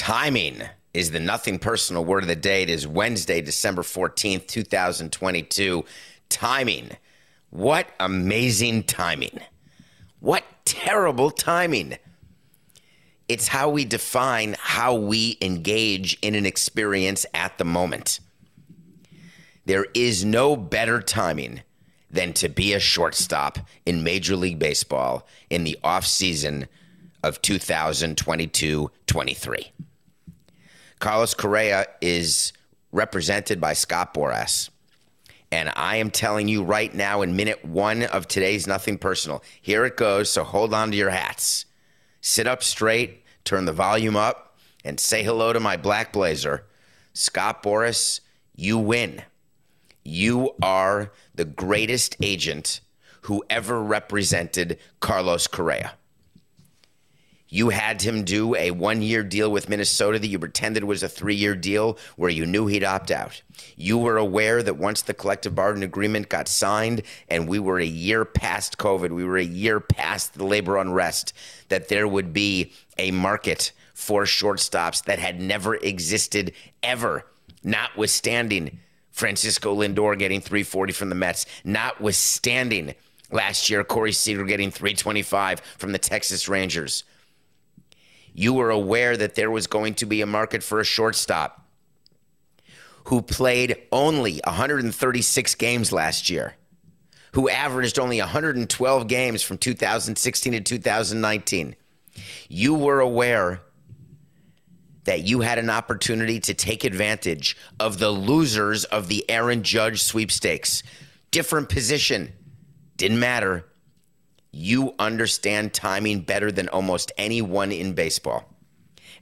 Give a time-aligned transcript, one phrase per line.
[0.00, 0.62] Timing
[0.94, 2.62] is the nothing personal word of the day.
[2.62, 5.84] It is Wednesday, December 14th, 2022.
[6.30, 6.92] Timing.
[7.50, 9.40] What amazing timing.
[10.18, 11.98] What terrible timing.
[13.28, 18.20] It's how we define how we engage in an experience at the moment.
[19.66, 21.60] There is no better timing
[22.10, 26.68] than to be a shortstop in Major League Baseball in the offseason
[27.22, 29.72] of 2022 23.
[31.00, 32.52] Carlos Correa is
[32.92, 34.68] represented by Scott Boras.
[35.50, 39.86] And I am telling you right now, in minute one of today's Nothing Personal, here
[39.86, 40.30] it goes.
[40.30, 41.64] So hold on to your hats.
[42.20, 46.66] Sit up straight, turn the volume up, and say hello to my black blazer.
[47.14, 48.20] Scott Boras,
[48.54, 49.22] you win.
[50.04, 52.80] You are the greatest agent
[53.22, 55.94] who ever represented Carlos Correa.
[57.52, 61.08] You had him do a one year deal with Minnesota that you pretended was a
[61.08, 63.42] three year deal where you knew he'd opt out.
[63.76, 67.84] You were aware that once the collective bargaining agreement got signed and we were a
[67.84, 71.32] year past COVID, we were a year past the labor unrest,
[71.68, 76.52] that there would be a market for shortstops that had never existed
[76.84, 77.26] ever,
[77.64, 78.78] notwithstanding
[79.10, 82.94] Francisco Lindor getting 340 from the Mets, notwithstanding
[83.32, 87.02] last year Corey Seager getting 325 from the Texas Rangers
[88.34, 91.66] you were aware that there was going to be a market for a shortstop
[93.04, 96.54] who played only 136 games last year,
[97.32, 101.76] who averaged only 112 games from 2016 to 2019.
[102.48, 103.62] You were aware
[105.04, 110.02] that you had an opportunity to take advantage of the losers of the Aaron Judge
[110.02, 110.82] sweepstakes.
[111.30, 112.32] Different position,
[112.96, 113.64] didn't matter.
[114.52, 118.44] You understand timing better than almost anyone in baseball.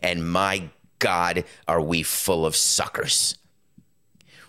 [0.00, 3.36] And my God, are we full of suckers.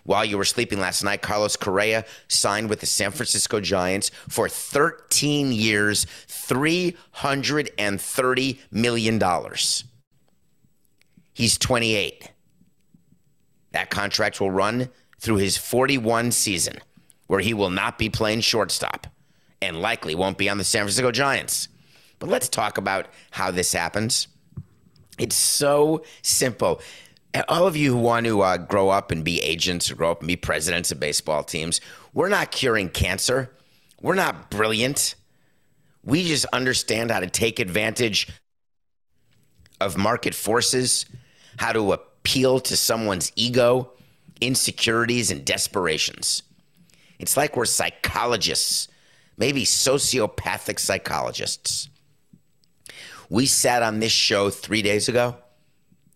[0.04, 4.50] While you were sleeping last night, Carlos Correa signed with the San Francisco Giants for
[4.50, 9.22] 13 years, $330 million.
[11.34, 12.32] He's 28.
[13.72, 16.80] That contract will run through his 41 season,
[17.28, 19.06] where he will not be playing shortstop
[19.62, 21.68] and likely won't be on the San Francisco Giants.
[22.20, 24.28] But let's talk about how this happens.
[25.18, 26.82] It's so simple.
[27.48, 30.20] All of you who want to uh, grow up and be agents or grow up
[30.20, 31.82] and be presidents of baseball teams,
[32.14, 33.52] we're not curing cancer.
[34.02, 35.16] We're not brilliant.
[36.04, 38.30] We just understand how to take advantage
[39.80, 41.06] of market forces,
[41.58, 43.92] how to appeal to someone's ego,
[44.42, 46.44] insecurities, and desperations.
[47.20, 48.88] It's like we're psychologists
[49.40, 51.90] maybe sociopathic psychologists.
[53.30, 55.38] We sat on this show three days ago,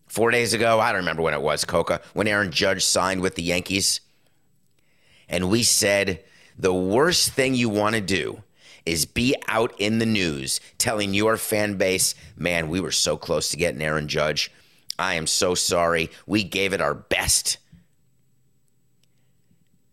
[0.06, 0.78] four days ago.
[0.78, 4.00] I don't remember when it was, Coca, when Aaron Judge signed with the Yankees.
[5.28, 6.22] And we said,
[6.56, 8.42] the worst thing you want to do
[8.84, 13.48] is be out in the news telling your fan base, man, we were so close
[13.48, 14.52] to getting Aaron Judge.
[14.98, 16.10] I am so sorry.
[16.26, 17.56] We gave it our best.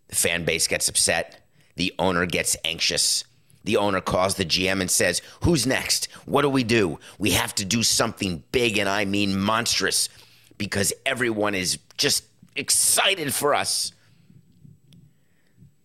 [0.09, 1.40] The fan base gets upset.
[1.81, 3.23] The owner gets anxious.
[3.63, 6.05] The owner calls the GM and says, Who's next?
[6.27, 6.99] What do we do?
[7.17, 10.07] We have to do something big, and I mean monstrous,
[10.59, 12.25] because everyone is just
[12.55, 13.93] excited for us.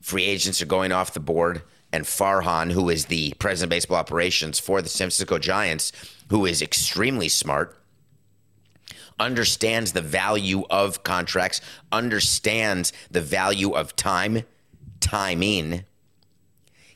[0.03, 1.63] Free agents are going off the board,
[1.95, 5.93] and Farhan, who is the president of baseball operations for the San Francisco Giants,
[6.29, 7.75] who is extremely smart,
[9.19, 14.43] understands the value of contracts, understands the value of time,
[15.01, 15.85] timing.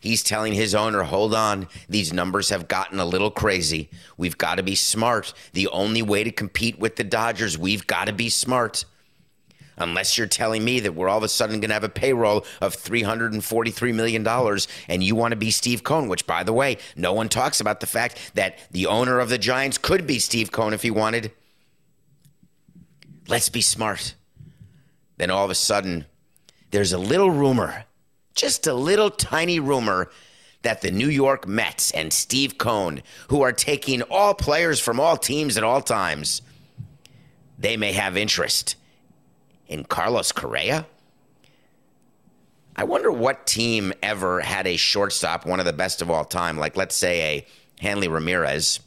[0.00, 3.90] He's telling his owner, hold on, these numbers have gotten a little crazy.
[4.16, 5.34] We've got to be smart.
[5.52, 8.86] The only way to compete with the Dodgers, we've got to be smart.
[9.76, 12.44] Unless you're telling me that we're all of a sudden going to have a payroll
[12.62, 14.26] of $343 million
[14.88, 17.80] and you want to be Steve Cohen, which, by the way, no one talks about
[17.80, 21.32] the fact that the owner of the Giants could be Steve Cohen if he wanted.
[23.28, 24.14] Let's be smart.
[25.16, 26.06] Then all of a sudden,
[26.70, 27.84] there's a little rumor
[28.34, 30.10] just a little tiny rumor
[30.62, 35.16] that the New York Mets and Steve Cohen, who are taking all players from all
[35.16, 36.42] teams at all times,
[37.58, 38.76] they may have interest
[39.68, 40.86] in Carlos Correa.
[42.76, 46.56] I wonder what team ever had a shortstop, one of the best of all time,
[46.56, 47.46] like let's say a
[47.80, 48.80] Hanley Ramirez.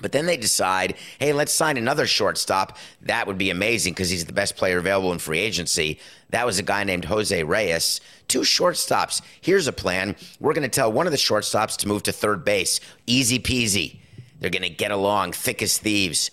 [0.00, 2.78] But then they decide, hey, let's sign another shortstop.
[3.02, 5.98] That would be amazing because he's the best player available in free agency.
[6.30, 8.00] That was a guy named Jose Reyes.
[8.28, 9.20] Two shortstops.
[9.40, 10.16] Here's a plan.
[10.38, 12.80] We're going to tell one of the shortstops to move to third base.
[13.06, 13.98] Easy peasy.
[14.38, 16.30] They're going to get along thick as thieves.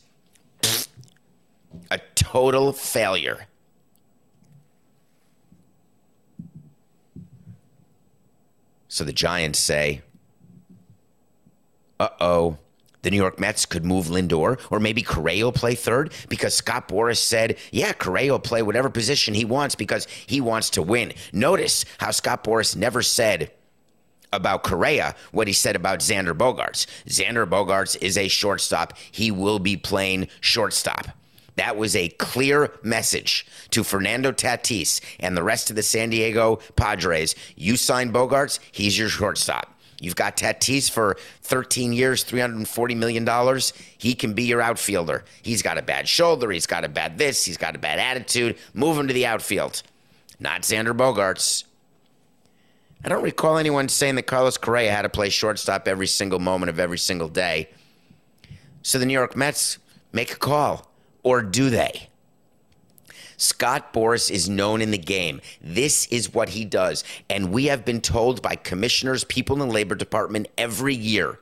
[1.91, 3.47] A total failure.
[8.87, 10.01] So the Giants say,
[11.99, 12.57] uh oh
[13.01, 17.17] the New York Mets could move Lindor, or maybe Correa play third because Scott Boras
[17.17, 21.13] said, yeah, Correa play whatever position he wants because he wants to win.
[21.31, 23.51] Notice how Scott Boras never said
[24.33, 26.85] about Correa what he said about Xander Bogaerts.
[27.07, 28.93] Xander Bogaerts is a shortstop.
[29.11, 31.09] He will be playing shortstop.
[31.55, 36.57] That was a clear message to Fernando Tatis and the rest of the San Diego
[36.75, 37.35] Padres.
[37.55, 39.73] You sign Bogaerts, he's your shortstop.
[39.99, 43.59] You've got Tatis for 13 years, $340 million.
[43.97, 45.23] He can be your outfielder.
[45.41, 46.51] He's got a bad shoulder.
[46.51, 47.45] He's got a bad this.
[47.45, 48.57] He's got a bad attitude.
[48.73, 49.81] Move him to the outfield.
[50.39, 51.63] Not Xander Bogaerts.
[53.03, 56.69] I don't recall anyone saying that Carlos Correa had to play shortstop every single moment
[56.69, 57.69] of every single day.
[58.83, 59.79] So the New York Mets
[60.11, 60.91] make a call.
[61.23, 62.09] Or do they?
[63.37, 65.41] Scott Boras is known in the game.
[65.61, 67.03] This is what he does.
[67.29, 71.39] And we have been told by commissioners, people in the Labor Department every year.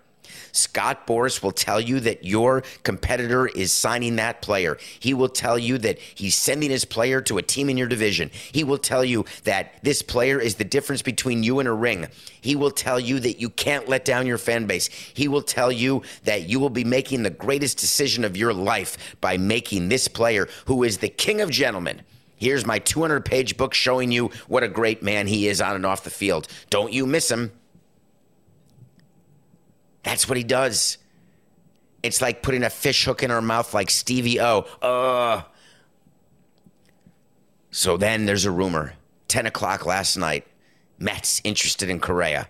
[0.55, 4.77] Scott Boras will tell you that your competitor is signing that player.
[4.99, 8.31] He will tell you that he's sending his player to a team in your division.
[8.51, 12.07] He will tell you that this player is the difference between you and a ring.
[12.41, 14.87] He will tell you that you can't let down your fan base.
[14.87, 19.15] He will tell you that you will be making the greatest decision of your life
[19.21, 22.01] by making this player, who is the king of gentlemen.
[22.37, 25.85] Here's my 200 page book showing you what a great man he is on and
[25.85, 26.47] off the field.
[26.69, 27.51] Don't you miss him.
[30.05, 30.99] That's what he does.
[32.03, 34.59] It's like putting a fish hook in her mouth like Stevie O.
[34.81, 35.41] Uh.
[37.71, 38.93] So then there's a rumor.
[39.27, 40.45] 10 o'clock last night.
[40.99, 42.47] Mets interested in Correa.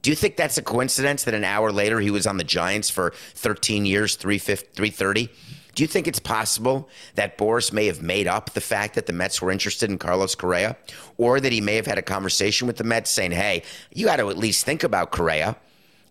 [0.00, 2.88] Do you think that's a coincidence that an hour later he was on the Giants
[2.88, 5.28] for 13 years, 330?
[5.74, 9.12] Do you think it's possible that Boras may have made up the fact that the
[9.12, 10.76] Mets were interested in Carlos Correa?
[11.18, 14.16] Or that he may have had a conversation with the Mets saying, hey, you got
[14.16, 15.56] to at least think about Correa?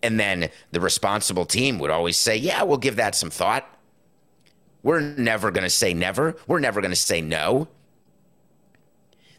[0.04, 3.68] And then the responsible team would always say, yeah, we'll give that some thought.
[4.84, 6.36] We're never going to say never.
[6.48, 7.68] We're never going to say no.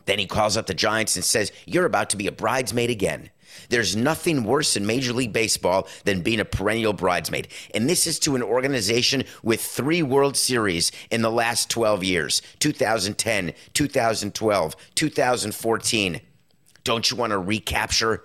[0.04, 3.31] Then he calls up the Giants and says, You're about to be a bridesmaid again.
[3.69, 7.49] There's nothing worse in Major League Baseball than being a perennial bridesmaid.
[7.75, 12.42] And this is to an organization with three World Series in the last 12 years
[12.61, 16.21] 2010, 2012, 2014.
[16.85, 18.25] Don't you want to recapture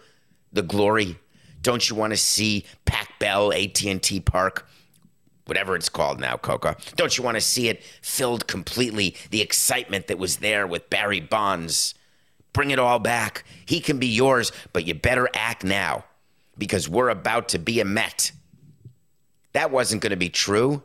[0.51, 1.19] the glory?
[1.67, 4.65] Don't you want to see Pac Bell, AT&T Park?
[5.43, 6.77] whatever it's called now, Coca.
[6.95, 9.17] Don't you want to see it filled completely?
[9.31, 11.93] The excitement that was there with Barry Bonds.
[12.53, 13.43] Bring it all back.
[13.65, 16.05] He can be yours, but you better act now
[16.57, 18.31] because we're about to be a Met.
[19.51, 20.83] That wasn't going to be true.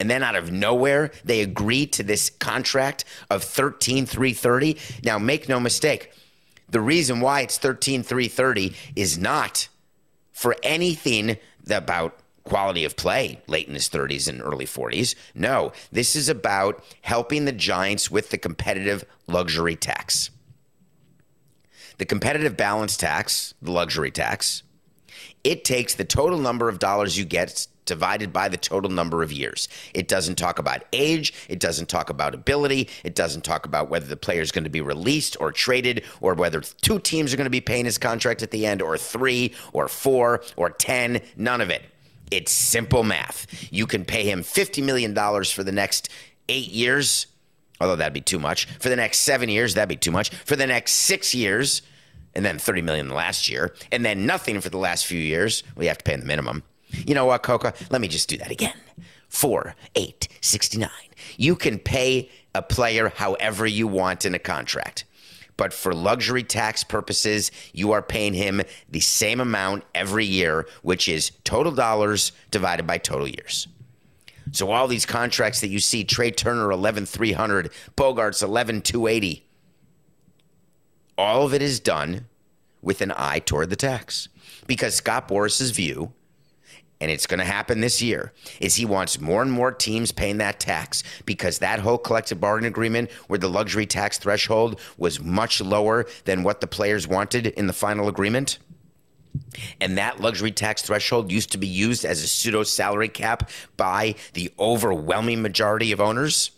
[0.00, 4.76] And then out of nowhere, they agreed to this contract of 13,330.
[5.04, 6.12] Now, make no mistake,
[6.72, 9.68] the reason why it's 13,330 is not
[10.32, 11.36] for anything
[11.70, 15.14] about quality of play late in his 30s and early 40s.
[15.34, 20.30] No, this is about helping the Giants with the competitive luxury tax.
[21.98, 24.62] The competitive balance tax, the luxury tax,
[25.44, 29.32] it takes the total number of dollars you get divided by the total number of
[29.32, 29.68] years.
[29.94, 31.32] It doesn't talk about age.
[31.48, 32.88] It doesn't talk about ability.
[33.04, 36.34] It doesn't talk about whether the player is going to be released or traded or
[36.34, 39.54] whether two teams are going to be paying his contract at the end or three
[39.72, 41.20] or four or 10.
[41.36, 41.82] None of it.
[42.30, 43.46] It's simple math.
[43.70, 46.08] You can pay him $50 million for the next
[46.48, 47.26] eight years,
[47.80, 48.66] although that'd be too much.
[48.78, 50.30] For the next seven years, that'd be too much.
[50.30, 51.82] For the next six years,
[52.34, 55.62] and then 30 million the last year, and then nothing for the last few years.
[55.76, 56.62] We have to pay him the minimum.
[57.06, 57.74] You know what, Coca?
[57.90, 58.76] Let me just do that again.
[59.28, 60.90] Four, eight, 69.
[61.36, 65.04] You can pay a player however you want in a contract.
[65.56, 71.08] But for luxury tax purposes, you are paying him the same amount every year, which
[71.08, 73.68] is total dollars divided by total years.
[74.50, 79.46] So all these contracts that you see, Trea Turner 11,300, Bogaerts 11,280,
[81.16, 82.26] all of it is done
[82.80, 84.28] with an eye toward the tax.
[84.66, 86.12] Because Scott Boras's view
[87.02, 90.38] and it's going to happen this year, is he wants more and more teams paying
[90.38, 95.60] that tax because that whole collective bargaining agreement where the luxury tax threshold was much
[95.60, 98.58] lower than what the players wanted in the final agreement.
[99.80, 104.14] And that luxury tax threshold used to be used as a pseudo salary cap by
[104.34, 106.52] the overwhelming majority of owners.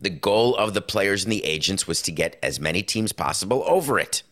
[0.00, 3.62] The goal of the players and the agents was to get as many teams possible
[3.66, 4.22] over it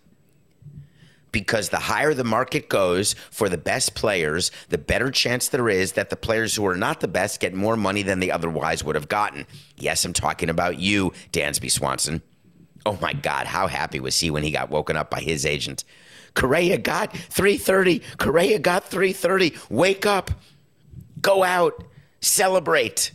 [1.35, 5.95] because the higher the market goes for the best players, the better chance there is
[5.95, 8.95] that the players who are not the best get more money than they otherwise would
[8.95, 9.45] have gotten.
[9.77, 12.23] Yes, I'm talking about you, Dansby Swanson.
[12.87, 15.83] Oh my God, how happy was he when he got woken up by his agent?
[16.35, 18.01] Correa got 330.
[18.17, 19.55] Correa got 330.
[19.71, 20.31] Wake up.
[21.21, 21.83] Go out.
[22.21, 23.11] Celebrate.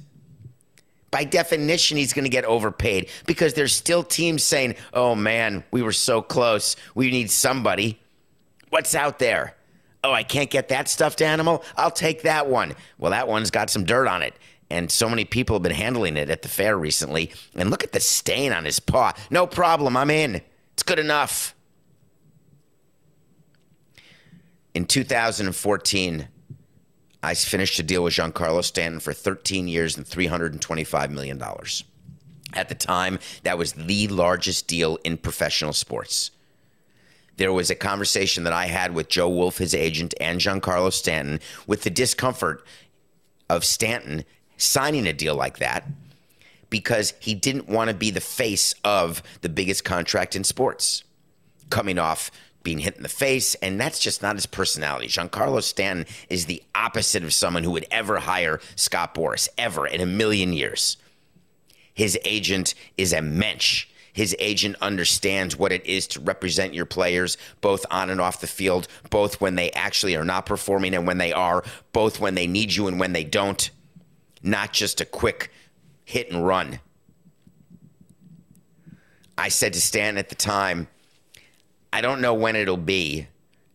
[1.10, 5.82] By definition, he's going to get overpaid because there's still teams saying, oh man, we
[5.82, 6.76] were so close.
[6.96, 7.98] We need somebody.
[8.70, 9.56] What's out there?
[10.04, 11.64] Oh, I can't get that stuffed animal?
[11.76, 12.76] I'll take that one.
[12.98, 14.34] Well, that one's got some dirt on it.
[14.70, 17.32] And so many people have been handling it at the fair recently.
[17.56, 19.14] And look at the stain on his paw.
[19.30, 19.98] No problem.
[19.98, 20.42] I'm in.
[20.74, 21.56] It's good enough.
[24.74, 26.28] In 2014,
[27.22, 31.42] I finished a deal with Giancarlo Stanton for 13 years and $325 million.
[32.54, 36.32] At the time, that was the largest deal in professional sports
[37.40, 41.40] there was a conversation that I had with Joel Wolfe, his agent, and Giancarlo Stanton
[41.66, 42.66] with the discomfort
[43.50, 44.26] of Stanton
[44.58, 45.88] signing a deal like that
[46.70, 51.06] because he didn't want to be the face of the biggest contract in sports,
[51.70, 52.30] coming off
[52.62, 55.08] being hit in the face, and that's just not his personality.
[55.08, 60.02] Giancarlo Stanton is the opposite of someone who would ever hire Scott Boras, ever in
[60.02, 60.98] a million years.
[61.94, 63.88] His agent is a mensch.
[64.14, 68.48] His agent understands what it is to represent your players, both on and off the
[68.48, 71.64] field, both when they actually are not performing and when they are,
[71.94, 73.70] both when they need you and when they don't.
[74.42, 75.52] Not just a quick
[76.06, 76.80] hit and run.
[79.38, 80.88] I said to Stan at the time,
[81.94, 83.28] I don't know when it'll be,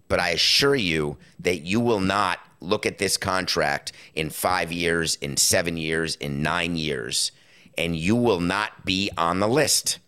[0.08, 5.16] but I assure you that you will not look at this contract in five years,
[5.16, 7.32] in seven years, in nine years,
[7.76, 9.98] and you will not be on the list.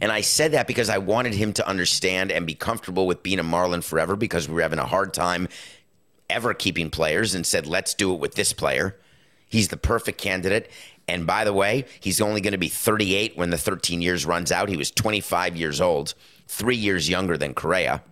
[0.00, 3.38] And I said that because I wanted him to understand and be comfortable with being
[3.38, 5.48] a Marlin forever because we were having a hard time
[6.30, 8.96] ever keeping players and said, let's do it with this player.
[9.48, 10.70] He's the perfect candidate.
[11.08, 14.52] And by the way, he's only going to be 38 when the 13 years runs
[14.52, 14.68] out.
[14.68, 16.14] He was 25 years old,
[16.46, 18.02] three years younger than Correa.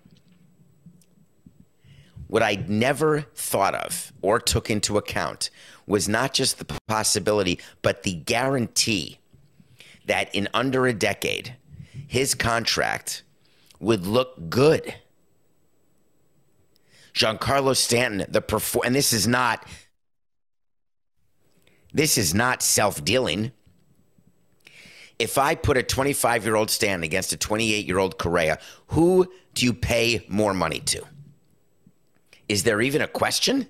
[2.26, 5.50] What I never thought of or took into account
[5.86, 9.18] was not just the possibility, but the guarantee
[10.06, 11.54] that in under a decade,
[12.06, 13.22] his contract
[13.80, 14.94] would look good.
[17.14, 19.66] Giancarlo Stanton, the perform, and this is not
[21.92, 23.52] this is not self-dealing.
[25.18, 28.58] If I put a 25-year-old Stanton against a 28-year-old Correa,
[28.88, 31.02] who do you pay more money to?
[32.50, 33.66] Is there even a question?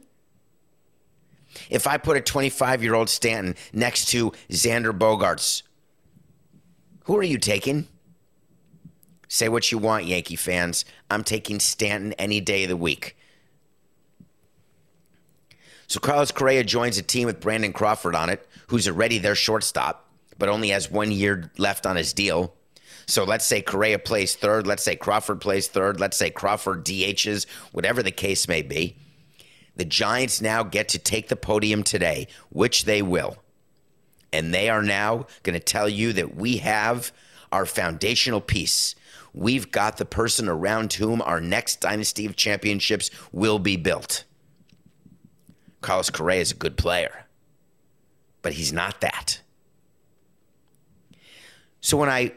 [1.71, 5.63] If I put a 25-year-old Stanton next to Xander Bogaerts,
[7.05, 7.87] who are you taking?
[9.29, 10.85] Say what you want, Yankee fans.
[11.11, 13.17] I'm taking Stanton any day of the week.
[15.89, 20.09] So Carlos Correa joins a team with Brandon Crawford on it, who's already their shortstop,
[20.39, 22.55] but only has one year left on his deal.
[23.07, 24.67] So let's say Correa plays third.
[24.67, 26.01] Let's say Crawford plays third.
[26.01, 28.97] Let's say Crawford DHs, whatever the case may be.
[29.77, 33.37] The Giants now get to take the podium today, which they will.
[34.33, 37.13] And they are now going to tell you that we have
[37.53, 38.97] our foundational piece
[39.37, 44.25] we've got the person around whom our next dynasty of championships will be built.
[45.83, 47.27] Carlos Correa is a good player,
[48.43, 49.41] but he's not that.
[51.81, 52.33] So when I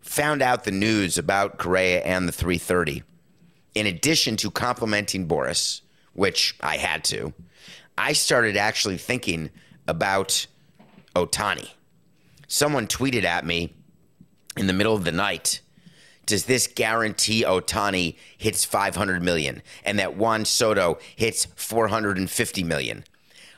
[0.00, 3.04] found out the news about Correa and the 330,
[3.76, 5.82] in addition to complimenting Boras,
[6.14, 7.32] which I had to,
[7.96, 9.50] I started actually thinking
[9.86, 10.46] about
[11.14, 11.70] Ohtani.
[12.48, 13.72] Someone tweeted at me
[14.56, 15.60] in the middle of the night
[16.30, 23.02] does this guarantee Ohtani hits 500 million and that Juan Soto hits 450 million?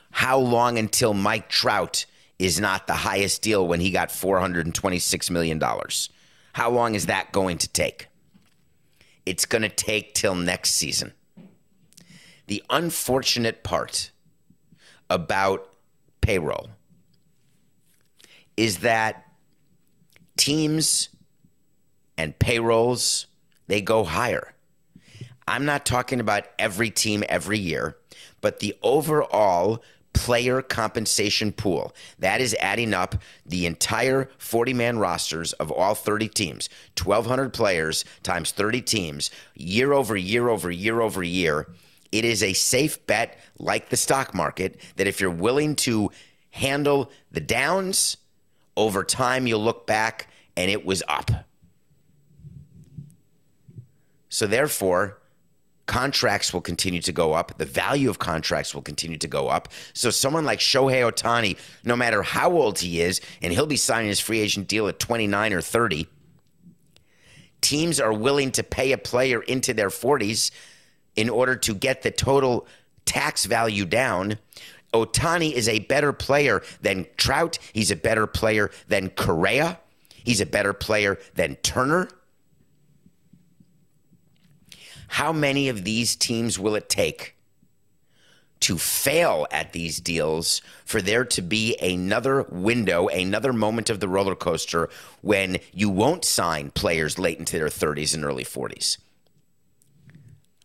[0.09, 2.07] How long until Mike Trout
[2.39, 6.09] is not the highest deal when he got 426 million dollars?
[6.53, 8.07] How long is that going to take?
[9.23, 11.13] It's going to take till next season.
[12.47, 14.09] The unfortunate part
[15.11, 15.75] about
[16.21, 16.69] payroll
[18.57, 19.27] is that
[20.37, 21.09] teams
[22.17, 23.27] and payrolls
[23.67, 24.53] they go higher.
[25.47, 27.97] I'm not talking about every team every year,
[28.41, 31.93] but the overall player compensation pool.
[32.19, 36.69] That is adding up the entire 40 man rosters of all 30 teams,
[37.01, 41.67] 1,200 players times 30 teams, year over year over year over year.
[42.11, 46.11] It is a safe bet, like the stock market, that if you're willing to
[46.51, 48.17] handle the downs,
[48.75, 51.31] over time you'll look back and it was up.
[54.29, 55.19] So, therefore,
[55.85, 57.57] contracts will continue to go up.
[57.57, 59.69] The value of contracts will continue to go up.
[59.93, 64.07] So someone like Shohei Ohtani, no matter how old he is, and he'll be signing
[64.07, 66.07] his free agent deal at 29 or 30,
[67.61, 70.51] teams are willing to pay a player into their 40s
[71.15, 72.65] in order to get the total
[73.05, 74.37] tax value down.
[74.93, 77.57] Ohtani is a better player than Trout.
[77.73, 79.79] He's a better player than Correa.
[80.23, 82.09] He's a better player than Turner.
[85.07, 87.35] How many of these teams will it take
[88.61, 94.07] to fail at these deals for there to be another window, another moment of the
[94.07, 94.89] roller coaster
[95.21, 98.97] when you won't sign players late into their 30s and early 40s?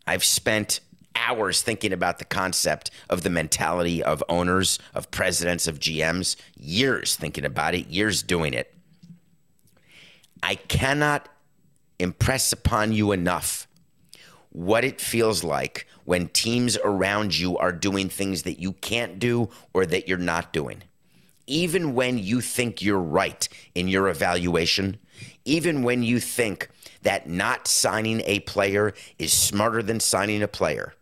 [0.06, 0.80] I've spent
[1.28, 7.16] hours thinking about the concept of the mentality of owners, of presidents, of GMs, years
[7.16, 8.74] thinking about it, years doing it.
[10.42, 11.28] I cannot
[11.98, 13.66] impress upon you enough
[14.50, 19.50] what it feels like when teams around you are doing things that you can't do
[19.74, 20.82] or that you're not doing.
[21.46, 24.98] Even when you think you're right in your evaluation,
[25.44, 26.68] even when you think
[27.02, 30.94] that not signing a player is smarter than signing a player,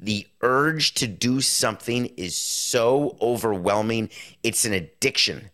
[0.00, 4.08] the urge to do something is so overwhelming,
[4.42, 5.50] it's an addiction.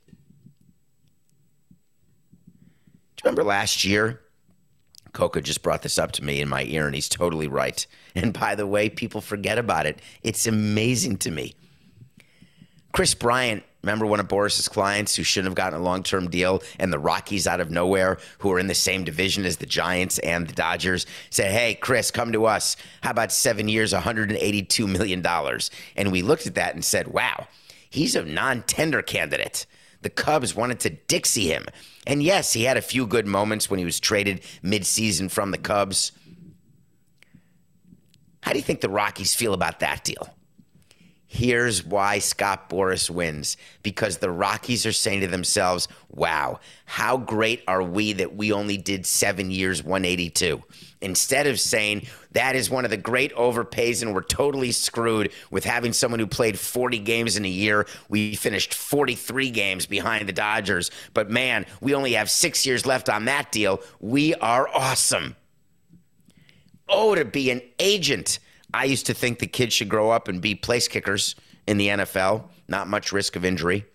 [3.16, 4.20] Do you remember last year?
[5.12, 7.84] Coco just brought this up to me in my ear, and he's totally right.
[8.14, 10.00] And by the way, people forget about it.
[10.22, 11.54] It's amazing to me.
[12.92, 16.62] Kris Bryant, remember one of Boras's clients who shouldn't have gotten a long term deal,
[16.78, 20.18] and the Rockies out of nowhere, who are in the same division as the Giants
[20.18, 22.76] and the Dodgers, said, Hey, Kris, come to us.
[23.02, 25.24] How about seven years, $182 million?
[25.96, 27.48] And we looked at that and said, Wow,
[27.90, 29.66] he's a non tender candidate.
[30.02, 31.66] The Cubs wanted to Dixie him.
[32.06, 35.58] And yes, he had a few good moments when he was traded midseason from the
[35.58, 36.12] Cubs.
[38.42, 40.35] How do you think the Rockies feel about that deal?
[41.28, 47.64] Here's why Scott Boras wins because the Rockies are saying to themselves, wow, how great
[47.66, 50.62] are we that we only did seven years, 182?
[51.00, 55.64] Instead of saying that is one of the great overpays and we're totally screwed with
[55.64, 57.86] having someone who played 40 games in a year.
[58.08, 63.08] We finished 43 games behind the Dodgers, but man, we only have six years left
[63.08, 63.80] on that deal.
[64.00, 65.34] We are awesome.
[66.88, 68.38] Oh, to be an agent
[68.76, 71.34] I used to think the kids should grow up and be place kickers
[71.66, 72.44] in the NFL.
[72.68, 73.86] Not much risk of injury,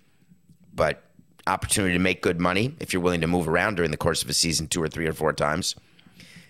[0.73, 1.03] but
[1.45, 4.29] opportunity to make good money if you're willing to move around during the course of
[4.31, 5.75] a season two or three or four times.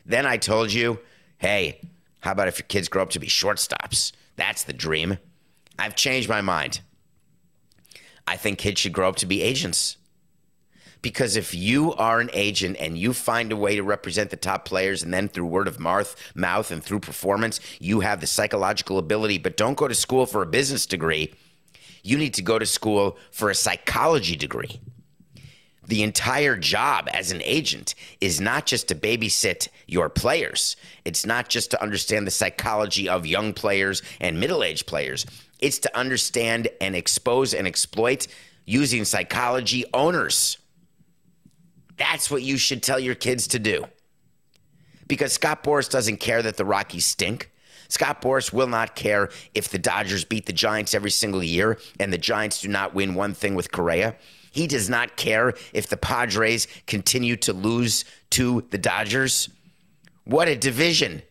[0.06, 1.00] Then I told you,
[1.40, 1.82] hey,
[2.22, 4.14] how about if your kids grow up to be shortstops?
[4.38, 5.18] That's the dream.
[5.78, 6.80] I've changed my mind.
[8.26, 9.98] I think kids should grow up to be agents.
[11.02, 14.66] Because if you are an agent and you find a way to represent the top
[14.66, 19.00] players, and then through word of mouth, mouth and through performance, you have the psychological
[19.00, 21.34] ability, but don't go to school for a business degree.
[22.04, 24.80] You need to go to school for a psychology degree.
[25.88, 30.76] The entire job as an agent is not just to babysit your players.
[31.04, 35.26] It's not just to understand the psychology of young players and middle aged players.
[35.60, 38.28] It's to understand and expose and exploit
[38.66, 40.58] using psychology owners.
[42.02, 43.86] That's what you should tell your kids to do.
[45.08, 47.52] Because Scott Boras doesn't care that the Rockies stink.
[47.90, 52.12] Scott Boras will not care if the Dodgers beat the Giants every single year and
[52.12, 54.16] the Giants do not win one thing with Correa.
[54.52, 59.50] He does not care if the Padres continue to lose to the Dodgers.
[60.24, 61.22] What a division.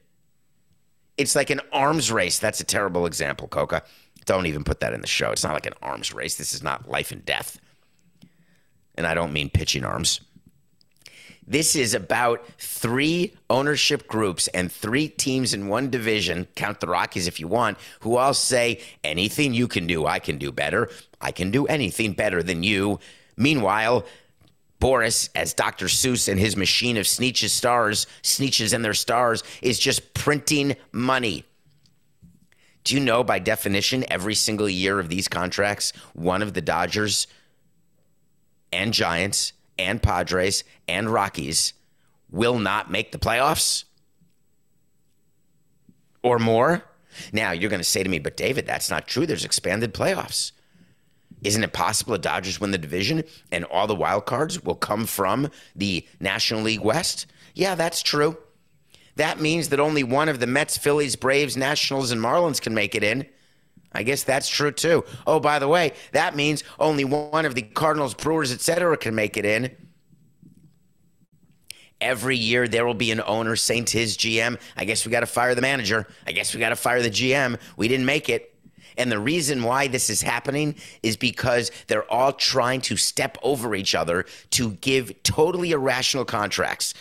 [1.16, 2.38] It's like an arms race.
[2.38, 3.82] That's a terrible example, Coca.
[4.24, 5.32] Don't even put that in the show.
[5.32, 6.36] It's not like an arms race.
[6.36, 7.58] This is not life and death.
[8.94, 10.20] And I don't mean pitching arms.
[11.50, 17.26] This is about three ownership groups and three teams in one division, count the Rockies
[17.26, 20.90] if you want, who all say, anything you can do, I can do better.
[21.20, 23.00] I can do anything better than you.
[23.36, 24.06] Meanwhile,
[24.80, 25.86] Boras, as Dr.
[25.86, 31.44] Seuss and his machine of Sneetches stars, Sneetches and their stars, is just printing money.
[32.84, 37.26] Do you know by definition, every single year of these contracts, one of the Dodgers
[38.72, 41.72] and Giants and Padres and Rockies
[42.30, 43.84] will not make the playoffs
[46.22, 46.84] or more.
[47.32, 49.26] Now, you're going to say to me, but David, that's not true.
[49.26, 50.52] There's expanded playoffs.
[51.42, 55.06] Isn't it possible the Dodgers win the division and all the wild cards will come
[55.06, 57.26] from the National League West?
[57.54, 58.36] Yeah, that's true.
[59.16, 62.94] That means that only one of the Mets, Phillies, Braves, Nationals, and Marlins can make
[62.94, 63.26] it in.
[63.92, 65.04] I guess that's true too.
[65.26, 68.96] Oh, by the way, that means only one of the Cardinals, Brewers, etc.
[68.96, 69.74] can make it in.
[72.00, 75.20] Every year there will be an owner saying to his GM, I guess we got
[75.20, 76.06] to fire the manager.
[76.26, 77.58] I guess we got to fire the GM.
[77.76, 78.54] We didn't make it.
[78.96, 83.74] And the reason why this is happening is because they're all trying to step over
[83.74, 86.94] each other to give totally irrational contracts.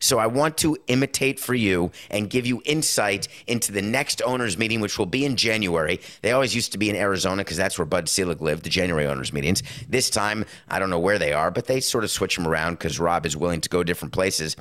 [0.00, 4.58] So I want to imitate for you and give you insight into the next owners
[4.58, 6.00] meeting, which will be in January.
[6.22, 9.06] They always used to be in Arizona because that's where Bud Selig lived, the January
[9.06, 9.62] owners meetings.
[9.88, 12.74] This time, I don't know where they are, but they sort of switch them around
[12.74, 14.56] because Rob is willing to go different places.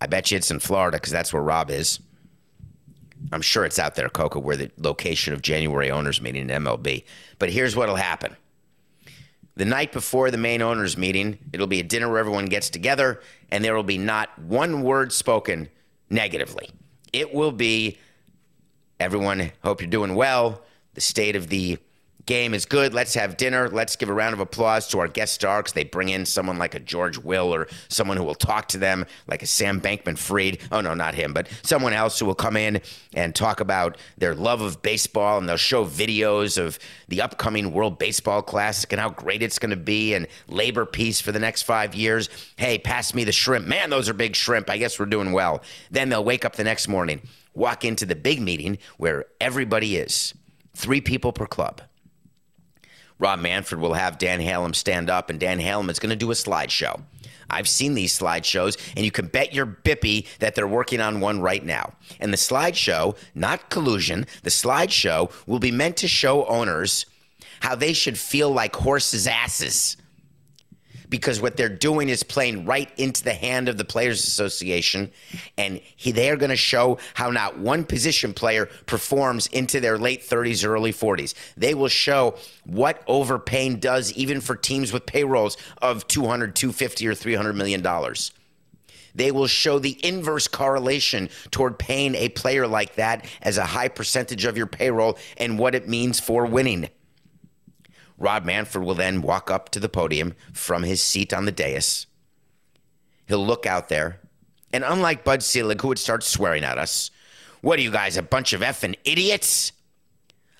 [0.00, 2.00] I bet you it's in Florida because that's where Rob is.
[3.30, 7.04] I'm sure it's out there, Coca, where the location of January owners meeting in MLB.
[7.38, 8.36] But here's what'll happen.
[9.54, 13.20] The night before the main owners meeting, it'll be a dinner where everyone gets together
[13.50, 15.68] and there will be not one word spoken
[16.08, 16.70] negatively.
[17.12, 17.98] It will be
[18.98, 20.62] everyone, hope you're doing well.
[20.94, 21.78] The state of the
[22.26, 22.94] game is good.
[22.94, 23.68] Let's have dinner.
[23.68, 26.58] Let's give a round of applause to our guest star because they bring in someone
[26.58, 30.18] like a George Will or someone who will talk to them, like a Sam Bankman
[30.18, 30.58] Fried.
[30.70, 32.80] Oh, no, not him, but someone else who will come in
[33.14, 37.98] and talk about their love of baseball and they'll show videos of the upcoming World
[37.98, 41.62] Baseball Classic and how great it's going to be and labor peace for the next
[41.62, 42.28] five years.
[42.56, 43.66] Hey, pass me the shrimp.
[43.66, 44.70] Man, those are big shrimp.
[44.70, 45.62] I guess we're doing well.
[45.90, 47.22] Then they'll wake up the next morning,
[47.54, 50.34] walk into the big meeting where everybody is
[50.74, 51.82] three people per club
[53.22, 56.32] Rob Manfred will have Dan Halem stand up, and Dan Halem is going to do
[56.32, 57.00] a slideshow.
[57.48, 61.40] I've seen these slideshows, and you can bet your bippy that they're working on one
[61.40, 61.92] right now.
[62.18, 67.06] And the slideshow, not collusion, the slideshow will be meant to show owners
[67.60, 69.96] how they should feel like horses' asses
[71.12, 75.12] because what they're doing is playing right into the hand of the Players Association.
[75.58, 79.98] And he, they are going to show how not one position player performs into their
[79.98, 81.34] late 30s or early 40s.
[81.54, 87.14] They will show what overpaying does even for teams with payrolls of 200, 250, or
[87.14, 88.32] 300 million dollars.
[89.14, 93.88] They will show the inverse correlation toward paying a player like that as a high
[93.88, 96.88] percentage of your payroll and what it means for winning.
[98.18, 102.06] Rob Manfred will then walk up to the podium from his seat on the dais.
[103.26, 104.20] He'll look out there,
[104.72, 107.10] and unlike Bud Selig, who would start swearing at us,
[107.60, 109.72] what are you guys, a bunch of effing idiots?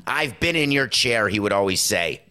[0.06, 2.22] I've been in your chair, he would always say.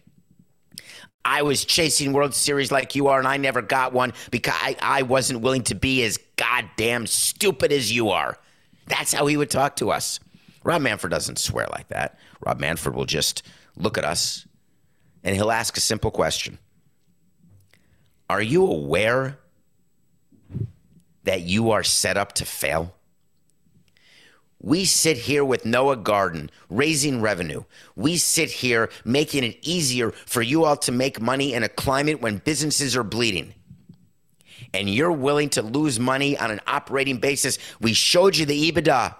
[1.24, 4.76] I was chasing World Series like you are, and I never got one because I,
[4.82, 8.38] I wasn't willing to be as goddamn stupid as you are.
[8.86, 10.18] That's how he would talk to us.
[10.64, 12.18] Rob Manfred doesn't swear like that.
[12.44, 13.42] Rob Manfred will just
[13.76, 14.46] look at us
[15.24, 16.58] and he'll ask a simple question
[18.28, 19.38] Are you aware
[21.24, 22.94] that you are set up to fail?
[24.64, 27.64] We sit here with Noah Garden raising revenue.
[27.96, 32.20] We sit here making it easier for you all to make money in a climate
[32.20, 33.54] when businesses are bleeding.
[34.72, 37.58] And you're willing to lose money on an operating basis.
[37.80, 39.16] We showed you the EBITDA.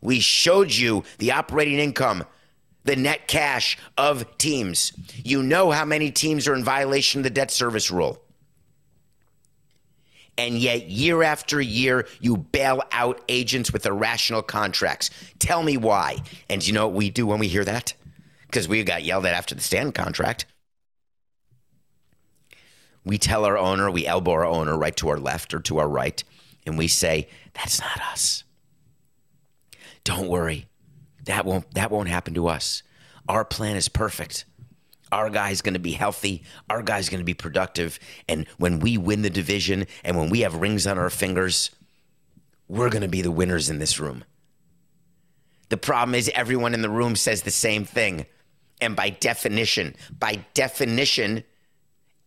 [0.00, 2.24] We showed you the operating income
[2.84, 4.92] the net cash of teams.
[5.24, 8.22] You know how many teams are in violation of the debt service rule.
[10.38, 15.10] And yet, year after year, you bail out agents with irrational contracts.
[15.38, 16.22] Tell me why.
[16.48, 17.94] And you know what we do when we hear that?
[18.46, 20.46] Because we got yelled at after the Stanton contract.
[23.04, 25.88] We tell our owner, we elbow our owner right to our left or to our
[25.88, 26.22] right,
[26.64, 28.44] and we say, That's not us.
[30.04, 30.66] Don't worry.
[31.24, 32.82] That won't that won't happen to us.
[33.28, 34.44] Our plan is perfect.
[35.12, 36.42] Our guy's going to be healthy.
[36.70, 38.00] Our guy's going to be productive.
[38.28, 41.70] And when we win the division and when we have rings on our fingers,
[42.66, 44.24] we're going to be the winners in this room.
[45.68, 48.26] The problem is everyone in the room says the same thing.
[48.80, 51.44] And by definition, by definition,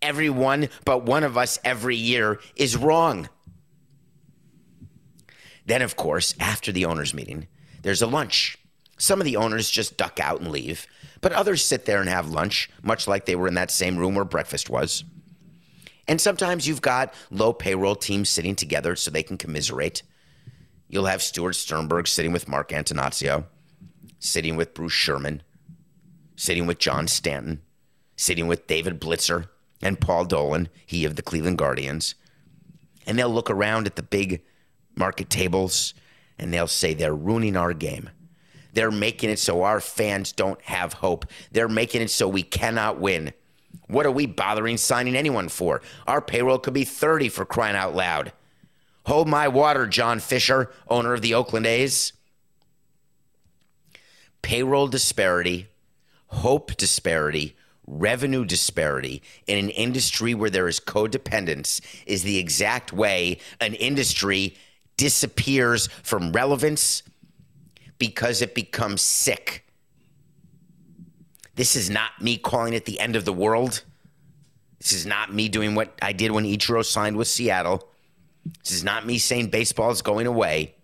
[0.01, 3.29] everyone but one of us every year is wrong.
[5.65, 7.47] Then, of course, after the owners' meeting,
[7.81, 8.57] there's a lunch.
[8.97, 10.87] Some of the owners just duck out and leave,
[11.21, 14.15] but others sit there and have lunch, much like they were in that same room
[14.15, 15.03] where breakfast was.
[16.07, 20.03] And sometimes you've got low payroll teams sitting together so they can commiserate.
[20.87, 23.45] You'll have Stuart Sternberg sitting with Mark Attanasio,
[24.19, 25.41] sitting with Bruce Sherman,
[26.35, 27.61] sitting with John Stanton,
[28.15, 29.49] sitting with David Blitzer
[29.81, 32.15] and Paul Dolan, he of the Cleveland Guardians.
[33.05, 34.41] And they'll look around at the big
[34.95, 35.93] market tables
[36.37, 38.09] and they'll say they're ruining our game.
[38.75, 41.25] They're making it so our fans don't have hope.
[41.51, 43.33] They're making it so we cannot win.
[43.87, 45.81] What are we bothering signing anyone for?
[46.05, 48.33] Our payroll could be 30 for crying out loud.
[49.05, 52.11] Hold my water, John Fisher, owner of the Oakland A's.
[54.41, 55.67] Payroll disparity,
[56.27, 57.55] hope disparity,
[57.87, 64.57] revenue disparity in an industry where there is codependence is the exact way an industry
[64.97, 67.03] disappears from relevance
[67.97, 69.65] because it becomes sick.
[71.55, 73.83] This is not me calling it the end of the world.
[74.79, 77.87] This is not me doing what I did when Ichiro signed with Seattle.
[78.63, 80.75] This is not me saying baseball is going away.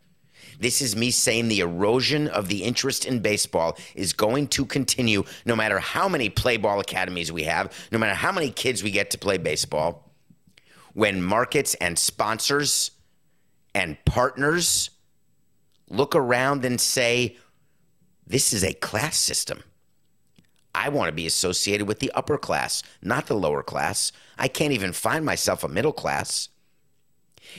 [0.59, 5.23] This is me saying the erosion of the interest in baseball is going to continue
[5.43, 8.91] no matter how many play ball academies we have, no matter how many kids we
[8.91, 10.11] get to play baseball.
[10.93, 12.91] When markets and sponsors
[13.73, 14.91] and partners
[15.91, 17.37] look around and say,
[18.25, 19.63] this is a class system.
[20.73, 24.11] I want to be associated with the upper class, not the lower class.
[24.37, 26.47] I can't even find myself a middle class.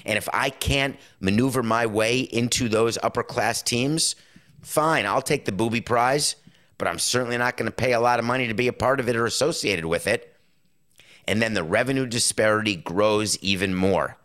[0.07, 4.17] And if I can't maneuver my way into those upper class teams,
[4.63, 6.37] fine, I'll take the booby prize,
[6.79, 9.01] but I'm certainly not going to pay a lot of money to be a part
[9.01, 10.35] of it or associated with it.
[11.29, 14.17] And then the revenue disparity grows even more.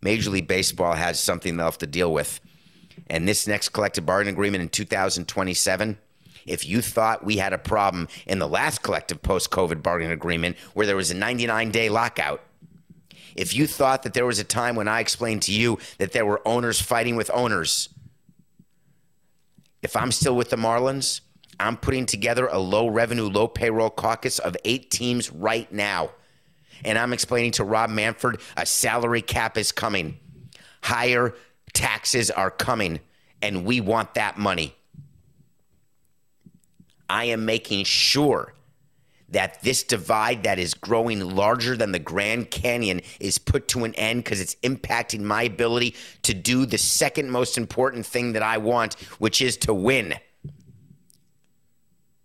[0.00, 2.40] Major League Baseball has something they'll have to deal with.
[3.08, 5.98] And this next collective bargaining agreement in 2027,
[6.46, 10.56] if you thought we had a problem in the last collective post COVID bargaining agreement
[10.74, 12.42] where there was a 99 day lockout,
[13.36, 16.26] if you thought that there was a time when I explained to you that there
[16.26, 17.88] were owners fighting with owners,
[19.82, 21.20] if I'm still with the Marlins,
[21.60, 26.10] I'm putting together a low revenue, low payroll caucus of eight teams right now
[26.84, 30.18] and I'm explaining to Rob Manfred a salary cap is coming,
[30.82, 31.34] higher
[31.72, 33.00] taxes are coming,
[33.42, 34.74] and we want that money.
[37.10, 38.52] I am making sure
[39.30, 43.94] that this divide that is growing larger than the Grand Canyon is put to an
[43.94, 48.58] end because it's impacting my ability to do the second most important thing that I
[48.58, 50.14] want, which is to win.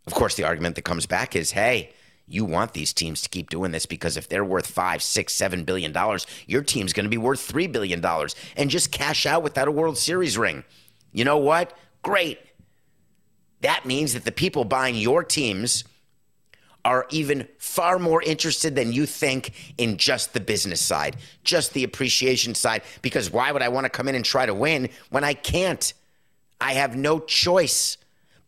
[0.08, 1.92] Of course, the argument that comes back is hey,
[2.28, 5.64] you want these teams to keep doing this because if they're worth five, six, seven
[5.64, 9.44] billion dollars, your team's going to be worth three billion dollars and just cash out
[9.44, 10.64] without a World Series ring.
[11.12, 11.78] You know what?
[12.02, 12.40] Great.
[13.62, 15.84] That means that the people buying your teams
[16.86, 21.84] are even far more interested than you think in just the business side, just the
[21.84, 22.82] appreciation side.
[23.02, 25.94] Because why would I want to come in and try to win when I can't?
[26.60, 27.98] I have no choice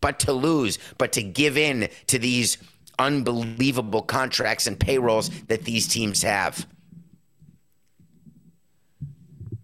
[0.02, 2.58] but to lose, but to give in to these
[3.00, 6.68] unbelievable contracts and payrolls that these teams have.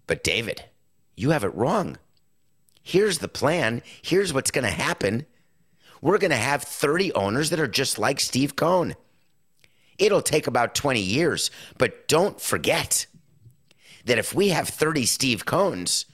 [0.06, 0.64] But, David,
[1.16, 1.98] you have it wrong.
[2.82, 3.82] Here's the plan.
[4.02, 5.26] Here's what's going to happen.
[6.00, 8.96] We're going to have 30 owners that are just like Steve Cohen.
[9.98, 13.06] It'll take about 20 years, but don't forget
[14.04, 16.06] that if we have 30 Steve Cohens,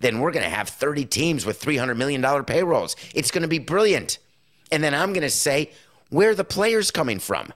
[0.00, 2.96] then we're going to have 30 teams with $300 million payrolls.
[3.14, 4.18] It's going to be brilliant.
[4.72, 5.72] And then I'm going to say,
[6.14, 7.52] where are the players coming from?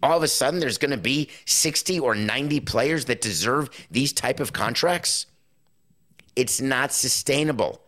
[0.00, 4.12] All of a sudden, there's going to be 60 or 90 players that deserve these
[4.12, 5.26] type of contracts.
[6.36, 7.80] It's not sustainable.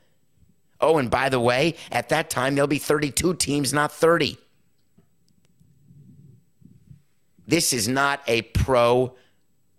[0.81, 4.37] Oh, and by the way, at that time, there'll be 32 teams, not 30.
[7.47, 9.15] This is not a pro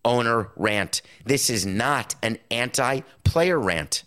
[0.06, 1.02] owner rant.
[1.26, 4.04] This is not an anti player rant.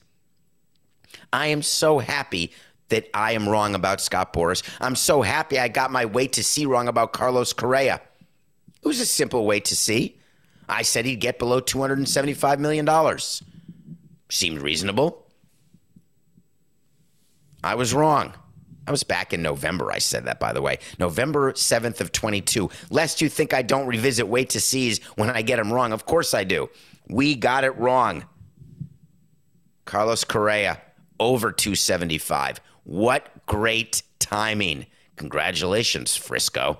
[1.33, 2.51] I am so happy
[2.93, 4.63] that I am wrong about Scott Boras.
[4.81, 8.01] I'm so happy I got my wait to see wrong about Carlos Correa.
[8.83, 10.19] It was a simple wait to see.
[10.69, 13.19] I said he'd get below $275 million.
[14.31, 15.27] Seemed reasonable.
[17.65, 18.35] I was wrong.
[18.87, 19.93] I was back in November.
[19.93, 20.79] I said that, by the way.
[20.99, 22.69] November 7th of 22.
[22.91, 25.93] Lest you think I don't revisit wait to seize when I get them wrong.
[25.93, 26.69] Of course I do.
[27.09, 28.25] We got it wrong.
[29.85, 30.81] Carlos Correa,
[31.21, 32.61] over 275.
[32.85, 34.87] What great timing.
[35.17, 36.79] Congratulations, Frisco.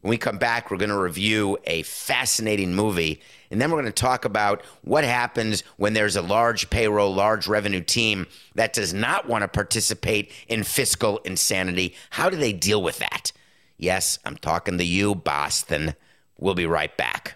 [0.00, 3.22] When we come back, we're going to review a fascinating movie.
[3.50, 7.46] And then we're going to talk about what happens when there's a large payroll, large
[7.46, 11.94] revenue team that does not want to participate in fiscal insanity.
[12.10, 13.32] How do they deal with that?
[13.78, 15.94] Yes, I'm talking to you, Boston.
[16.38, 17.34] We'll be right back.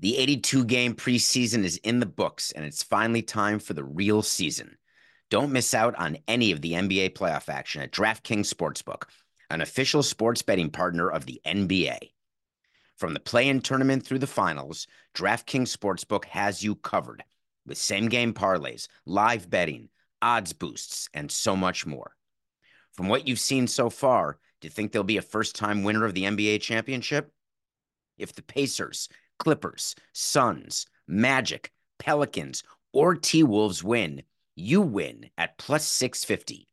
[0.00, 4.22] The 82 game preseason is in the books, and it's finally time for the real
[4.22, 4.78] season.
[5.32, 9.04] Don't miss out on any of the NBA playoff action at DraftKings Sportsbook
[9.48, 11.96] an official sports betting partner of the NBA.
[12.98, 17.24] From the play in tournament through the finals, DraftKings Sportsbook has you covered
[17.66, 19.88] with same game parlays, live betting,
[20.20, 22.14] odds boosts, and so much more.
[22.90, 26.04] From what you've seen so far, do you think there'll be a first time winner
[26.04, 27.32] of the NBA championship?
[28.18, 35.86] If the Pacers, Clippers, Suns, Magic, Pelicans, or T Wolves win, you win at plus
[35.86, 36.68] 650.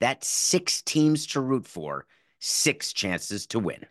[0.00, 2.06] That's six teams to root for
[2.40, 3.84] six chances to win.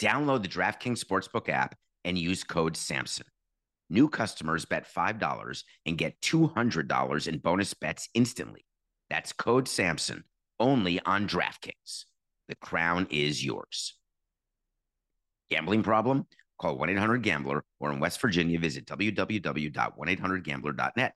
[0.00, 3.24] Download the DraftKings Sportsbook app and use code SAMSON.
[3.90, 8.64] New customers bet $5 and get $200 in bonus bets instantly.
[9.10, 10.22] That's code SAMSON
[10.58, 12.04] only on DraftKings.
[12.48, 13.94] The crown is yours.
[15.50, 16.26] Gambling problem?
[16.58, 21.14] Call 1 800 Gambler or in West Virginia, visit www.1800Gambler.net.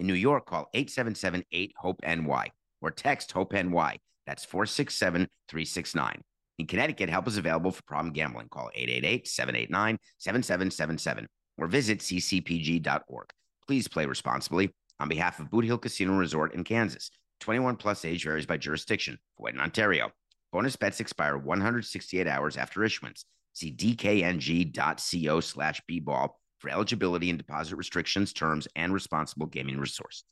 [0.00, 6.22] In New York, call 877 8 HOPE NY or text HOPE NY that's 467 369.
[6.58, 8.48] In Connecticut, help is available for problem gambling.
[8.48, 11.26] Call 888 789 7777
[11.58, 13.28] or visit ccpg.org.
[13.66, 17.10] Please play responsibly on behalf of Boot Hill Casino Resort in Kansas.
[17.40, 19.18] 21 plus age varies by jurisdiction.
[19.38, 20.12] Void in Ontario.
[20.50, 23.26] Bonus bets expire 168 hours after issuance.
[23.52, 30.24] See dkng.co slash bball for eligibility and deposit restrictions, terms, and responsible gaming resources.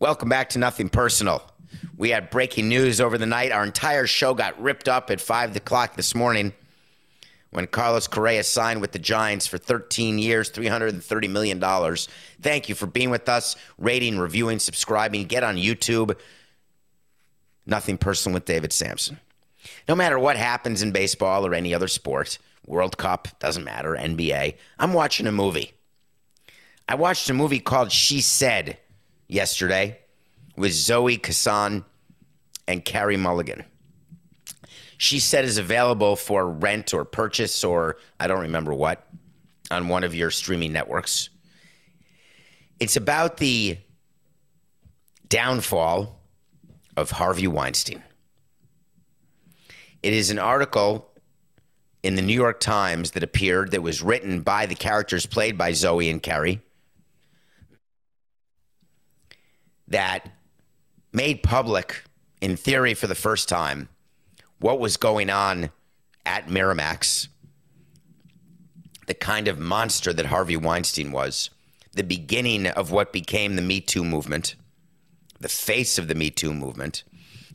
[0.00, 1.42] Welcome back to Nothing Personal.
[1.96, 3.52] We had breaking news over the night.
[3.52, 6.52] Our entire show got ripped up at 5 o'clock this morning
[7.50, 11.60] when Carlos Correa signed with the Giants for 13 years, $330 million.
[12.40, 15.24] Thank you for being with us, rating, reviewing, subscribing.
[15.26, 16.18] Get on YouTube.
[17.66, 19.20] Nothing Personal with David Samson.
[19.88, 24.56] No matter what happens in baseball or any other sport, World Cup, doesn't matter, NBA,
[24.78, 25.72] I'm watching a movie.
[26.88, 28.78] I watched a movie called She Said
[29.28, 29.98] yesterday
[30.56, 31.84] with Zoe Kazan
[32.66, 33.64] and Carey Mulligan.
[34.96, 39.06] She said is available for rent or purchase or I don't remember what
[39.70, 41.30] on one of your streaming networks.
[42.80, 43.78] It's about the
[45.28, 46.20] downfall
[46.96, 48.02] of Harvey Weinstein.
[50.02, 51.10] It is an article
[52.04, 55.72] in the New York Times that appeared that was written by the characters played by
[55.72, 56.60] Zoe and Carey
[59.88, 60.30] that
[61.14, 62.04] made public,
[62.42, 63.88] in theory, for the first time,
[64.58, 65.70] what was going on
[66.26, 67.28] at Miramax,
[69.06, 71.48] the kind of monster that Harvey Weinstein was,
[71.94, 74.56] the beginning of what became the Me Too movement,
[75.40, 77.02] the face of the Me Too movement.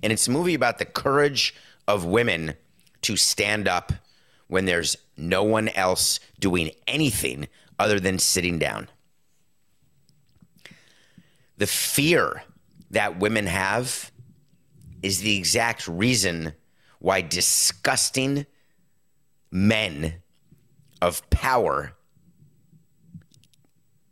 [0.02, 1.54] And it's a movie about the courage
[1.88, 2.56] of women
[3.04, 3.94] to stand up
[4.50, 7.48] when there's no one else doing anything
[7.80, 8.90] other than sitting down
[11.60, 12.44] the fear
[12.90, 14.12] that women have
[15.04, 16.54] is the exact reason
[17.00, 18.46] why disgusting
[19.52, 20.16] men
[21.02, 21.94] of power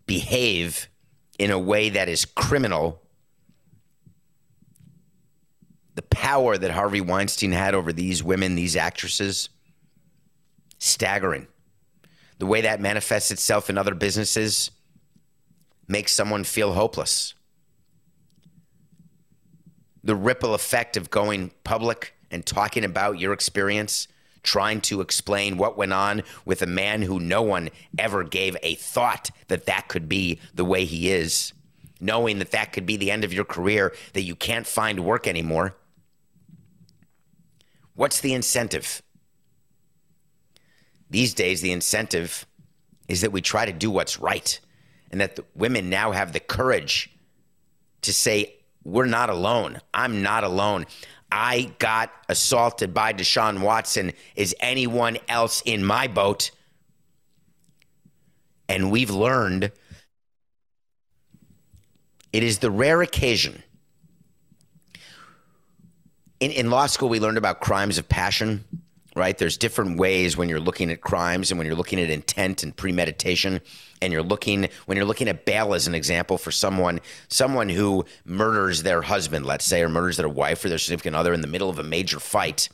[0.06, 0.90] behave
[1.40, 3.02] in a way that is criminal.
[5.96, 9.50] The power that Harvey Weinstein had over these women, these actresses,
[10.80, 11.48] staggering.
[12.40, 14.72] The way that manifests itself in other businesses
[15.88, 17.34] makes someone feel hopeless
[20.08, 24.08] the ripple effect of going public and talking about your experience,
[24.42, 28.76] trying to explain what went on with a man who no one ever gave a
[28.76, 31.52] thought that that could be the way he is,
[32.00, 35.28] knowing that that could be the end of your career, that you can't find work
[35.28, 35.76] anymore.
[37.94, 39.02] What's the incentive?
[41.10, 42.46] These days, the incentive
[43.08, 44.60] is that we try to do what's right
[45.12, 47.10] and that women now have the courage
[48.02, 49.80] to say, we're not alone.
[49.94, 50.86] I'm not alone.
[51.32, 54.14] I got assaulted by Deshaun Watson.
[54.36, 56.52] Is anyone else in my boat?
[58.70, 59.72] And we've learned
[62.34, 63.64] It is the rare occasion.
[66.40, 68.64] In, in law school, we learned about crimes of passion,
[69.18, 69.38] right?
[69.38, 72.76] There's different ways when you're looking at crimes and when you're looking at intent and
[72.76, 73.62] premeditation
[74.02, 78.06] and you're looking when you're looking at bail as an example for someone someone who
[78.26, 81.48] murders their husband let's say or murders their wife or their significant other in the
[81.48, 82.70] middle of a major fight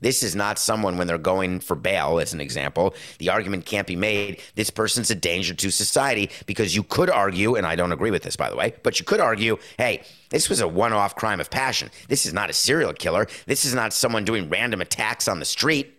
[0.00, 2.94] this is not someone when they're going for bail, as an example.
[3.18, 7.54] The argument can't be made this person's a danger to society because you could argue,
[7.54, 10.48] and I don't agree with this, by the way, but you could argue, hey, this
[10.48, 11.90] was a one off crime of passion.
[12.08, 13.26] This is not a serial killer.
[13.46, 15.92] This is not someone doing random attacks on the street.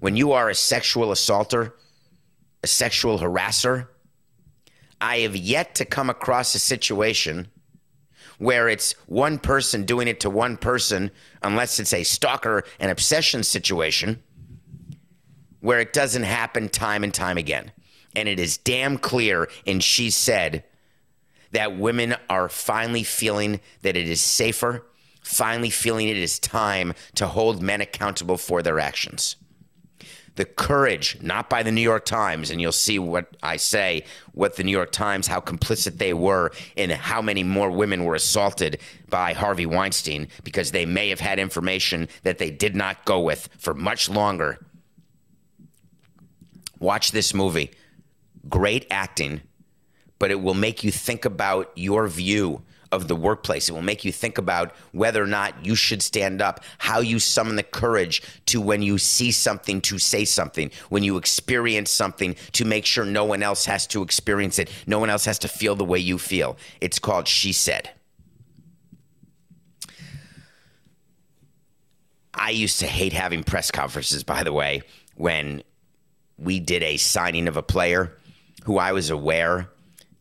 [0.00, 1.74] When you are a sexual assaulter,
[2.64, 3.86] a sexual harasser,
[5.00, 7.48] I have yet to come across a situation
[8.38, 11.10] where it's one person doing it to one person,
[11.42, 14.22] unless it's a stalker and obsession situation,
[15.60, 17.72] where it doesn't happen time and time again.
[18.14, 20.64] And it is damn clear, and she said
[21.52, 24.84] that women are finally feeling that it is safer,
[25.22, 29.36] finally feeling it is time to hold men accountable for their actions
[30.36, 34.56] the courage, not by the New York Times, and you'll see what I say, what
[34.56, 38.78] the New York Times, how complicit they were in how many more women were assaulted
[39.10, 43.48] by Harvey Weinstein because they may have had information that they did not go with
[43.58, 44.64] for much longer.
[46.78, 47.70] Watch this movie.
[48.48, 49.42] Great acting,
[50.18, 52.62] but it will make you think about your view
[52.92, 53.68] of the workplace.
[53.68, 57.18] It will make you think about whether or not you should stand up, how you
[57.18, 62.36] summon the courage to when you see something to say something, when you experience something
[62.52, 65.48] to make sure no one else has to experience it, no one else has to
[65.48, 66.56] feel the way you feel.
[66.80, 67.90] It's called She Said.
[72.34, 74.82] I used to hate having press conferences, by the way,
[75.16, 75.62] when
[76.38, 78.16] we did a signing of a player
[78.64, 79.68] who I was aware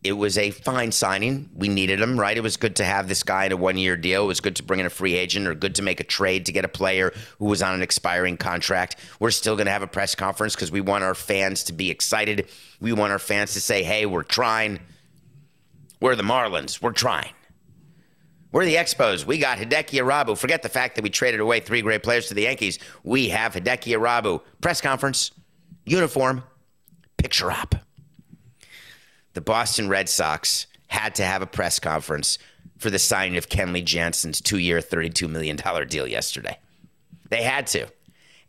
[0.03, 1.49] it was a fine signing.
[1.53, 2.35] We needed him, right?
[2.35, 4.23] It was good to have this guy in a one year deal.
[4.23, 6.47] It was good to bring in a free agent or good to make a trade
[6.47, 8.95] to get a player who was on an expiring contract.
[9.19, 11.91] We're still going to have a press conference because we want our fans to be
[11.91, 12.49] excited.
[12.79, 14.79] We want our fans to say, hey, we're trying.
[15.99, 16.81] We're the Marlins.
[16.81, 17.33] We're trying.
[18.51, 19.25] We're the Expos.
[19.25, 20.35] We got Hideki Irabu.
[20.35, 22.79] Forget the fact that we traded away three great players to the Yankees.
[23.03, 24.41] We have Hideki Irabu.
[24.61, 25.31] Press conference,
[25.85, 26.43] uniform,
[27.17, 27.75] picture op
[29.33, 32.37] the Boston Red Sox had to have a press conference
[32.77, 35.57] for the signing of Kenley Jansen's two year, $32 million
[35.87, 36.57] deal yesterday.
[37.29, 37.87] They had to.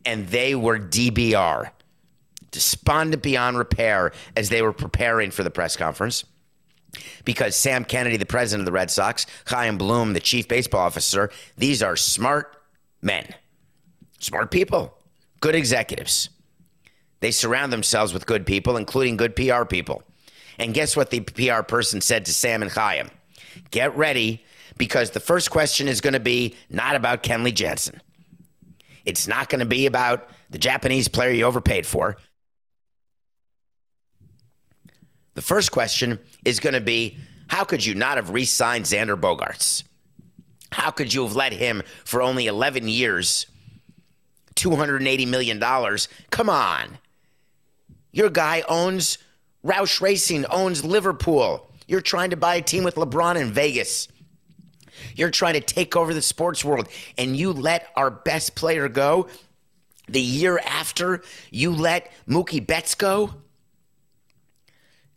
[0.04, 1.70] And they were DBR,
[2.50, 6.24] despondent beyond repair, as they were preparing for the press conference.
[7.24, 11.30] Because Sam Kennedy, the president of the Red Sox, Chaim Bloom, the chief baseball officer,
[11.56, 12.56] these are smart
[13.00, 13.34] men,
[14.18, 14.98] smart people,
[15.40, 16.28] good executives.
[17.20, 20.02] They surround themselves with good people, including good PR people.
[20.62, 23.10] And guess what the PR person said to Sam and Chaim?
[23.72, 24.44] Get ready
[24.78, 28.00] because the first question is going to be not about Kenley Jansen.
[29.04, 32.16] It's not going to be about the Japanese player you overpaid for.
[35.34, 39.20] The first question is going to be how could you not have re signed Xander
[39.20, 39.82] Bogaerts?
[40.70, 43.46] How could you have let him for only 11 years,
[44.54, 45.60] $280 million?
[46.30, 46.98] Come on.
[48.12, 49.18] Your guy owns
[49.64, 51.70] Roush Racing owns Liverpool.
[51.86, 54.08] You're trying to buy a team with LeBron in Vegas.
[55.14, 56.88] You're trying to take over the sports world,
[57.18, 59.28] and you let our best player go
[60.08, 63.34] the year after you let Mookie Betts go?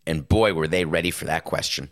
[0.06, 1.90] And boy, were they ready for that question.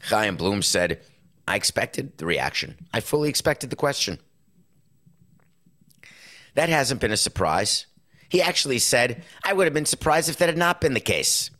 [0.00, 1.02] Chaim Bloom said,
[1.46, 2.76] I expected the reaction.
[2.92, 4.18] I fully expected the question.
[6.54, 7.86] That hasn't been a surprise.
[8.28, 11.50] He actually said, I would have been surprised if that had not been the case.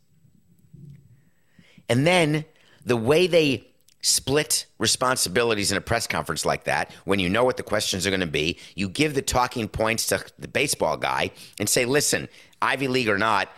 [1.87, 2.45] And then
[2.85, 3.65] the way they
[4.01, 8.11] split responsibilities in a press conference like that, when you know what the questions are
[8.11, 12.29] going to be, you give the talking points to the baseball guy and say, listen,
[12.61, 13.49] Ivy League or not,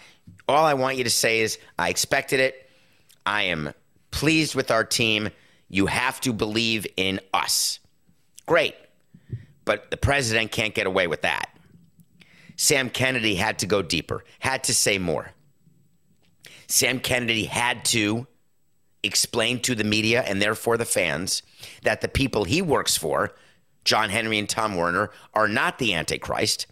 [0.47, 2.69] all I want you to say is, I expected it.
[3.25, 3.73] I am
[4.11, 5.29] pleased with our team.
[5.69, 7.79] You have to believe in us.
[8.45, 8.75] Great.
[9.63, 11.49] But the president can't get away with that.
[12.61, 15.31] Sam Kennedy had to go deeper, had to say more.
[16.67, 18.27] Sam Kennedy had to
[19.01, 21.41] explain to the media and therefore the fans
[21.81, 23.31] that the people he works for,
[23.83, 26.67] John Henry and Tom Werner, are not the Antichrist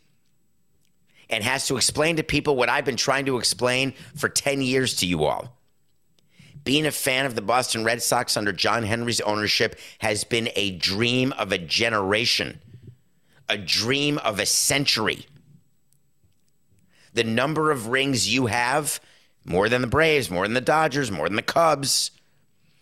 [1.27, 4.93] and has to explain to people what I've been trying to explain for 10 years
[4.97, 5.57] to you all.
[6.63, 10.69] Being a fan of the Boston Red Sox under John Henry's ownership has been a
[10.69, 12.61] dream of a generation,
[13.49, 15.25] a dream of a century
[17.13, 18.99] the number of rings you have
[19.45, 22.11] more than the Braves, more than the Dodgers, more than the Cubs,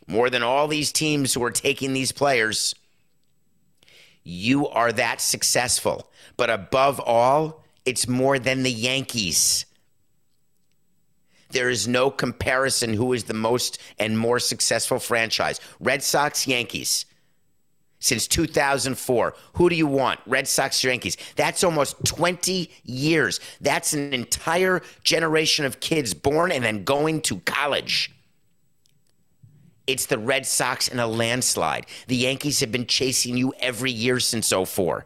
[0.07, 2.75] more than all these teams who are taking these players.
[4.23, 6.11] You are that successful.
[6.35, 9.65] But above all, it's more than the Yankees.
[11.49, 15.61] There is no comparison who is the most and more successful franchise.
[15.79, 17.05] Red Sox, Yankees.
[17.99, 19.33] Since 2004.
[19.53, 20.19] Who do you want?
[20.27, 21.17] Red Sox, Yankees.
[21.35, 23.39] That's almost 20 years.
[23.59, 28.13] That's an entire generation of kids born and then going to college.
[29.87, 31.87] It's the Red Sox in a landslide.
[32.07, 35.05] The Yankees have been chasing you every year since 04.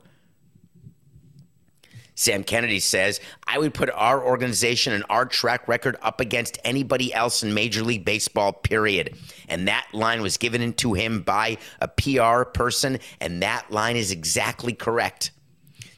[2.22, 7.12] Sam Kennedy says, I would put our organization and our track record up against anybody
[7.12, 9.18] else in Major League Baseball, period.
[9.50, 14.12] And that line was given to him by a PR person, and that line is
[14.12, 15.32] exactly correct.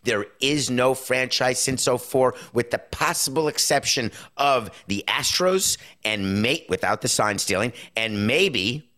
[0.06, 6.68] There is no franchise since 04, with the possible exception of the Astros and mate
[6.70, 8.90] without the sign stealing, and maybe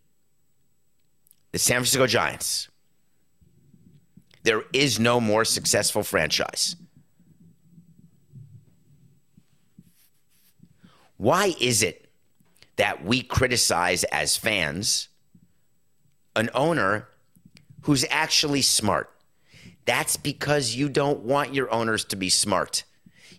[1.54, 2.70] the San Francisco Giants.
[4.44, 6.76] There is no more successful franchise.
[11.18, 12.08] Why is it
[12.76, 15.08] that we criticize as fans
[16.36, 17.08] an owner
[17.82, 19.10] who's actually smart?
[19.86, 22.84] That's because you don't want your owners to be smart.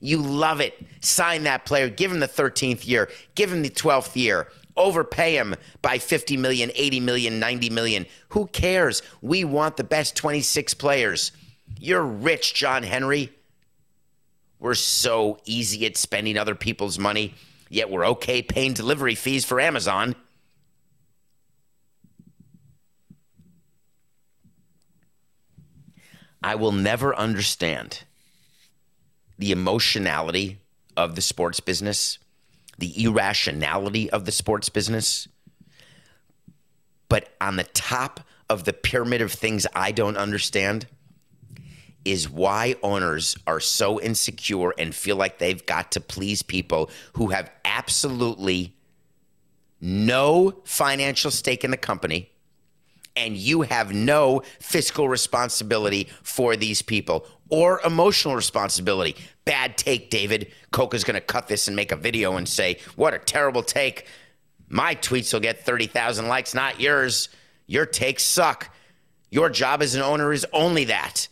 [0.01, 0.75] You love it.
[1.01, 5.55] Sign that player, give him the 13th year, give him the 12th year, overpay him
[5.83, 8.07] by 50 million, 80 million, 90 million.
[8.31, 9.03] Who cares?
[9.21, 11.33] We want the best 26 players.
[11.79, 13.33] You're rich, John Henry.
[14.59, 17.35] We're so easy at spending other people's money
[17.69, 20.15] yet we're okay paying delivery fees for Amazon.
[26.43, 28.05] I will never understand
[29.39, 30.61] the emotionality
[30.97, 32.19] of the sports business,
[32.79, 35.29] the irrationality of the sports business.
[37.09, 40.87] But on the top of the pyramid of things I don't understand
[42.05, 47.29] is why owners are so insecure and feel like they've got to please people who
[47.29, 48.75] have absolutely
[49.81, 52.31] no financial stake in the company
[53.15, 59.17] and you have no fiscal responsibility for these people or emotional responsibility.
[59.45, 60.53] Bad take, David.
[60.71, 64.07] Coca's going to cut this and make a video and say, What a terrible take.
[64.69, 67.29] My tweets will get 30,000 likes, not yours.
[67.67, 68.75] Your takes suck.
[69.31, 71.29] Your job as an owner is only that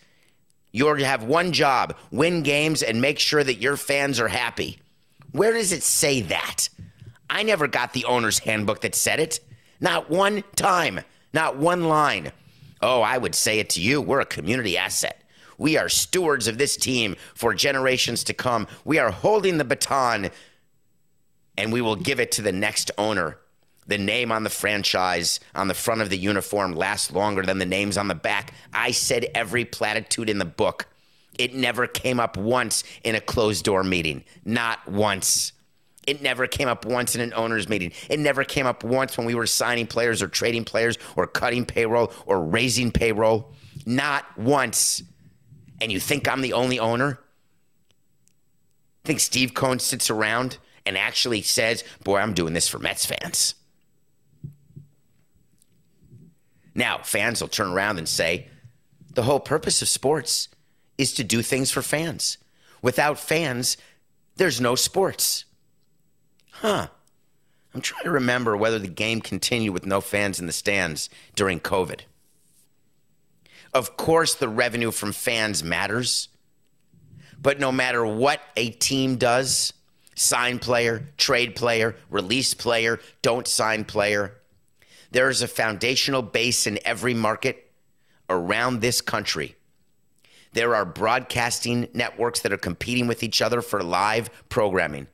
[0.75, 4.79] you have one job win games and make sure that your fans are happy.
[5.35, 6.69] Where does it say that?
[7.29, 9.41] I never got the owner's handbook that said it.
[9.81, 11.01] Not one time,
[11.33, 12.31] not one line.
[12.81, 14.01] Oh, I would say it to you.
[14.01, 15.23] We're a community asset.
[15.59, 18.69] We are stewards of this team for generations to come.
[18.85, 20.31] We are holding the baton
[21.59, 23.39] and we will give it to the next owner
[23.89, 27.67] the name on the franchise on the front of the uniform lasts longer than the
[27.67, 28.55] names on the back.
[28.73, 30.87] I said every platitude in the book.
[31.39, 34.25] It never came up once in a closed door meeting.
[34.45, 35.53] Not once.
[36.07, 37.93] It never came up once in an owner's meeting.
[38.11, 41.65] It never came up once when we were signing players or trading players or cutting
[41.65, 43.53] payroll or raising payroll.
[43.87, 45.03] Not once.
[45.81, 47.21] And you think I'm the only owner?
[49.05, 53.55] think Steve Cohen sits around and actually says, Boy, I'm doing this for Mets fans.
[56.75, 58.49] Now, fans will turn around and say,
[59.13, 60.49] the whole purpose of sports
[60.99, 62.39] is to do things for fans.
[62.83, 63.77] Without fans,
[64.37, 65.45] there's no sports.
[66.51, 66.89] Huh.
[67.75, 71.59] I'm trying to remember whether the game continued with no fans in the stands during
[71.59, 72.01] COVID.
[73.73, 76.29] Of course, the revenue from fans matters.
[77.41, 79.73] But no matter what a team does
[80.15, 84.37] sign player, trade player, release player, don't sign player
[85.15, 87.71] there is a foundational base in every market
[88.29, 89.55] around this country.
[90.55, 95.09] There are broadcasting networks that are competing with each other for live programming.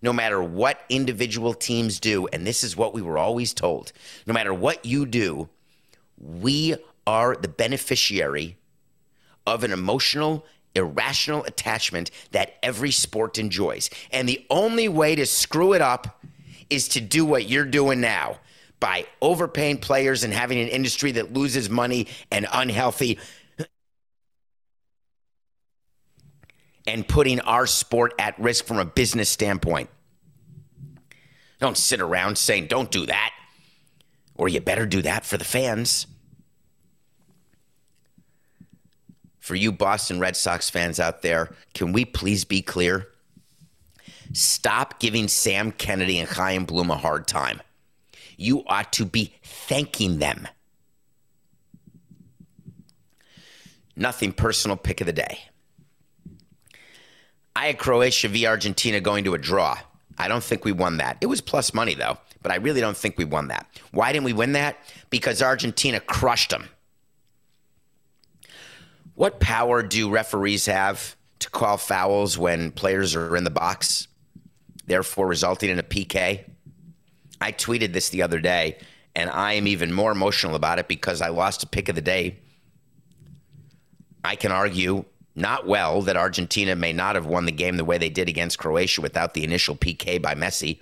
[0.00, 3.92] No matter what individual teams do, and this is what we were always told
[4.26, 5.48] no matter what you do,
[6.16, 8.56] we are the beneficiary
[9.46, 10.46] of an emotional,
[10.76, 13.90] irrational attachment that every sport enjoys.
[14.12, 16.24] And the only way to screw it up
[16.70, 18.38] is to do what you're doing now
[18.78, 23.18] by overpaying players and having an industry that loses money and unhealthy
[26.86, 29.88] and putting our sport at risk from a business standpoint.
[31.60, 33.32] Don't sit around saying, don't do that.
[34.34, 36.06] Or you better do that for the fans.
[39.38, 43.08] For you Boston Red Sox fans out there, can we please be clear?
[44.32, 47.60] Stop giving Sam Kennedy and Chaim Bloom a hard time.
[48.36, 50.48] You ought to be thanking them.
[53.94, 55.38] Nothing personal pick of the day.
[57.64, 59.78] I had Croatia v Argentina going to a draw.
[60.18, 61.16] I don't think we won that.
[61.22, 63.66] It was plus money, though, but I really don't think we won that.
[63.90, 64.76] Why didn't we win that?
[65.08, 66.68] Because Argentina crushed them.
[69.14, 74.08] What power do referees have to call fouls when players are in the box,
[74.84, 76.44] therefore resulting in a PK?
[77.40, 78.76] I tweeted this the other day,
[79.16, 82.02] and I am even more emotional about it because I lost a pick of the
[82.02, 82.40] day.
[84.22, 87.98] I can argue not well that Argentina may not have won the game the way
[87.98, 90.80] they did against Croatia without the initial PK by Messi.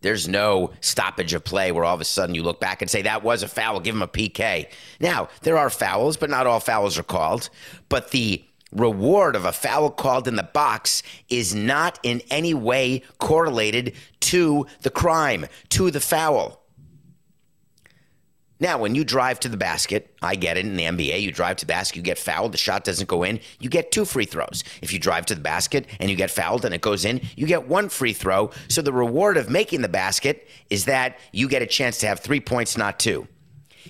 [0.00, 3.02] There's no stoppage of play where all of a sudden you look back and say
[3.02, 4.68] that was a foul, give him a PK.
[5.00, 7.50] Now, there are fouls, but not all fouls are called.
[7.88, 13.02] But the reward of a foul called in the box is not in any way
[13.18, 16.62] correlated to the crime, to the foul.
[18.60, 21.22] Now, when you drive to the basket, I get it in the NBA.
[21.22, 23.92] You drive to the basket, you get fouled, the shot doesn't go in, you get
[23.92, 24.64] two free throws.
[24.82, 27.46] If you drive to the basket and you get fouled and it goes in, you
[27.46, 28.50] get one free throw.
[28.68, 32.18] So the reward of making the basket is that you get a chance to have
[32.18, 33.28] three points, not two.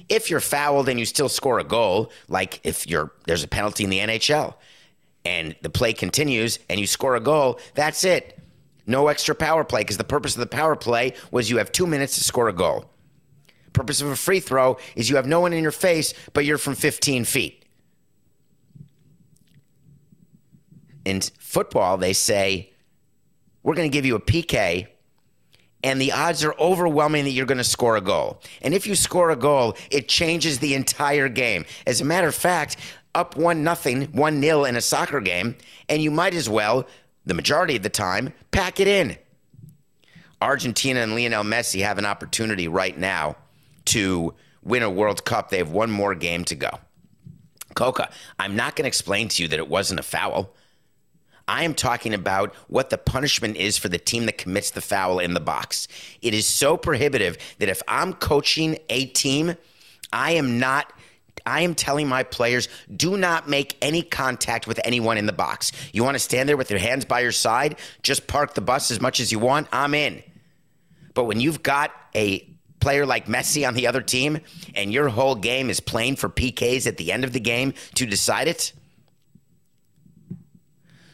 [0.09, 3.85] If you're fouled and you still score a goal, like if you're there's a penalty
[3.85, 4.55] in the NHL
[5.25, 8.39] and the play continues and you score a goal, that's it.
[8.87, 11.87] No extra power play because the purpose of the power play was you have two
[11.87, 12.91] minutes to score a goal.
[13.69, 16.47] The purpose of a free throw is you have no one in your face, but
[16.47, 17.67] you're from 15 feet.
[21.05, 22.73] In football, they say,
[23.63, 24.87] we're going to give you a PK,
[25.85, 28.41] and the odds are overwhelming that you're going to score a goal.
[28.63, 31.67] And if you score a goal, it changes the entire game.
[31.87, 32.79] As a matter of fact,
[33.15, 35.57] up one nothing, one nil in a soccer game,
[35.91, 36.87] and you might as well,
[37.27, 39.19] the majority of the time, pack it in.
[40.41, 43.37] Argentina and Lionel Messi have an opportunity right now
[43.89, 45.51] to win a World Cup.
[45.51, 46.71] They have one more game to go.
[47.75, 50.55] Coca, I'm not going to explain to you that it wasn't a foul.
[51.47, 55.19] I am talking about what the punishment is for the team that commits the foul
[55.19, 55.89] in the box.
[56.21, 59.55] It is so prohibitive that if I'm coaching a team,
[60.13, 60.93] I am not
[61.47, 65.73] I am telling my players do not make any contact with anyone in the box.
[65.93, 68.91] You want to stand there with your hands by your side, just park the bus
[68.91, 70.23] as much as you want, I'm in.
[71.15, 72.47] But when you've got a
[72.81, 74.41] player like Messi on the other team
[74.75, 78.07] and your whole game is playing for PKs at the end of the game to
[78.07, 78.73] decide it?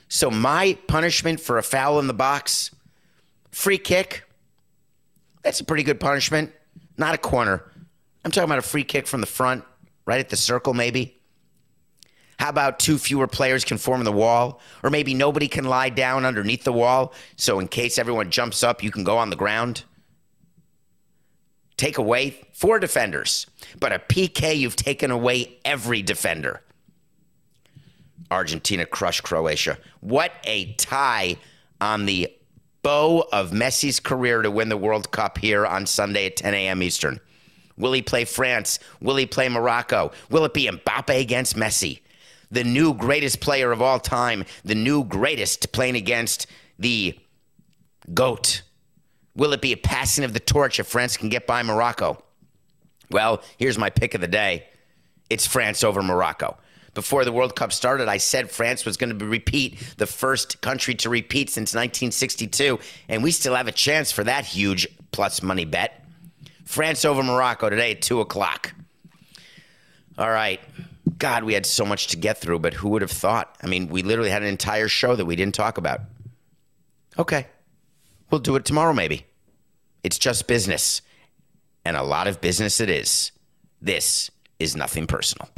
[0.08, 2.70] So my punishment for a foul in the box,
[3.50, 4.24] free kick.
[5.42, 6.52] That's a pretty good punishment.
[6.96, 7.70] Not a corner.
[8.24, 9.64] I'm talking about a free kick from the front,
[10.06, 11.20] right at the circle, maybe.
[12.38, 14.60] How about two fewer players can form the wall?
[14.82, 18.82] Or maybe nobody can lie down underneath the wall, so in case everyone jumps up,
[18.82, 19.84] you can go on the ground?
[21.76, 23.46] Take away four defenders,
[23.78, 26.60] but a PK, you've taken away every defender.
[28.30, 29.78] Argentina crushed Croatia.
[30.00, 31.36] What a tie
[31.80, 32.32] on the
[32.82, 36.82] bow of Messi's career to win the World Cup here on Sunday at 10 a.m.
[36.82, 37.18] Eastern.
[37.76, 38.78] Will he play France?
[39.00, 40.12] Will he play Morocco?
[40.30, 42.00] Will it be Mbappe against Messi?
[42.50, 46.46] The new greatest player of all time, the new greatest playing against
[46.78, 47.18] the
[48.12, 48.62] GOAT.
[49.36, 52.22] Will it be a passing of the torch if France can get by Morocco?
[53.10, 54.66] Well, here's my pick of the day
[55.30, 56.56] it's France over Morocco
[56.94, 60.94] before the World Cup started, I said France was going to repeat the first country
[60.96, 62.78] to repeat since 1962,
[63.08, 66.04] and we still have a chance for that huge plus money bet.
[66.64, 68.72] France over Morocco today at 2 o'clock.
[70.16, 70.60] All right.
[71.18, 73.56] God, we had so much to get through, but who would have thought?
[73.62, 76.00] I mean, we literally had an entire show that we didn't talk about.
[77.18, 77.46] Okay.
[78.30, 79.26] We'll do it tomorrow, maybe.
[80.02, 81.02] It's just business.
[81.84, 83.32] And a lot of business it is.
[83.80, 85.48] This is nothing personal.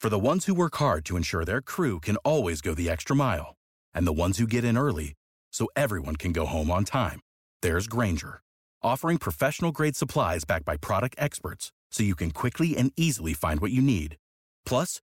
[0.00, 3.14] For the ones who work hard to ensure their crew can always go the extra
[3.14, 3.56] mile,
[3.92, 5.12] and the ones who get in early
[5.52, 7.20] so everyone can go home on time,
[7.60, 8.40] there's Grainger,
[8.82, 13.60] offering professional grade supplies backed by product experts so you can quickly and easily find
[13.60, 14.16] what you need.
[14.64, 15.02] Plus,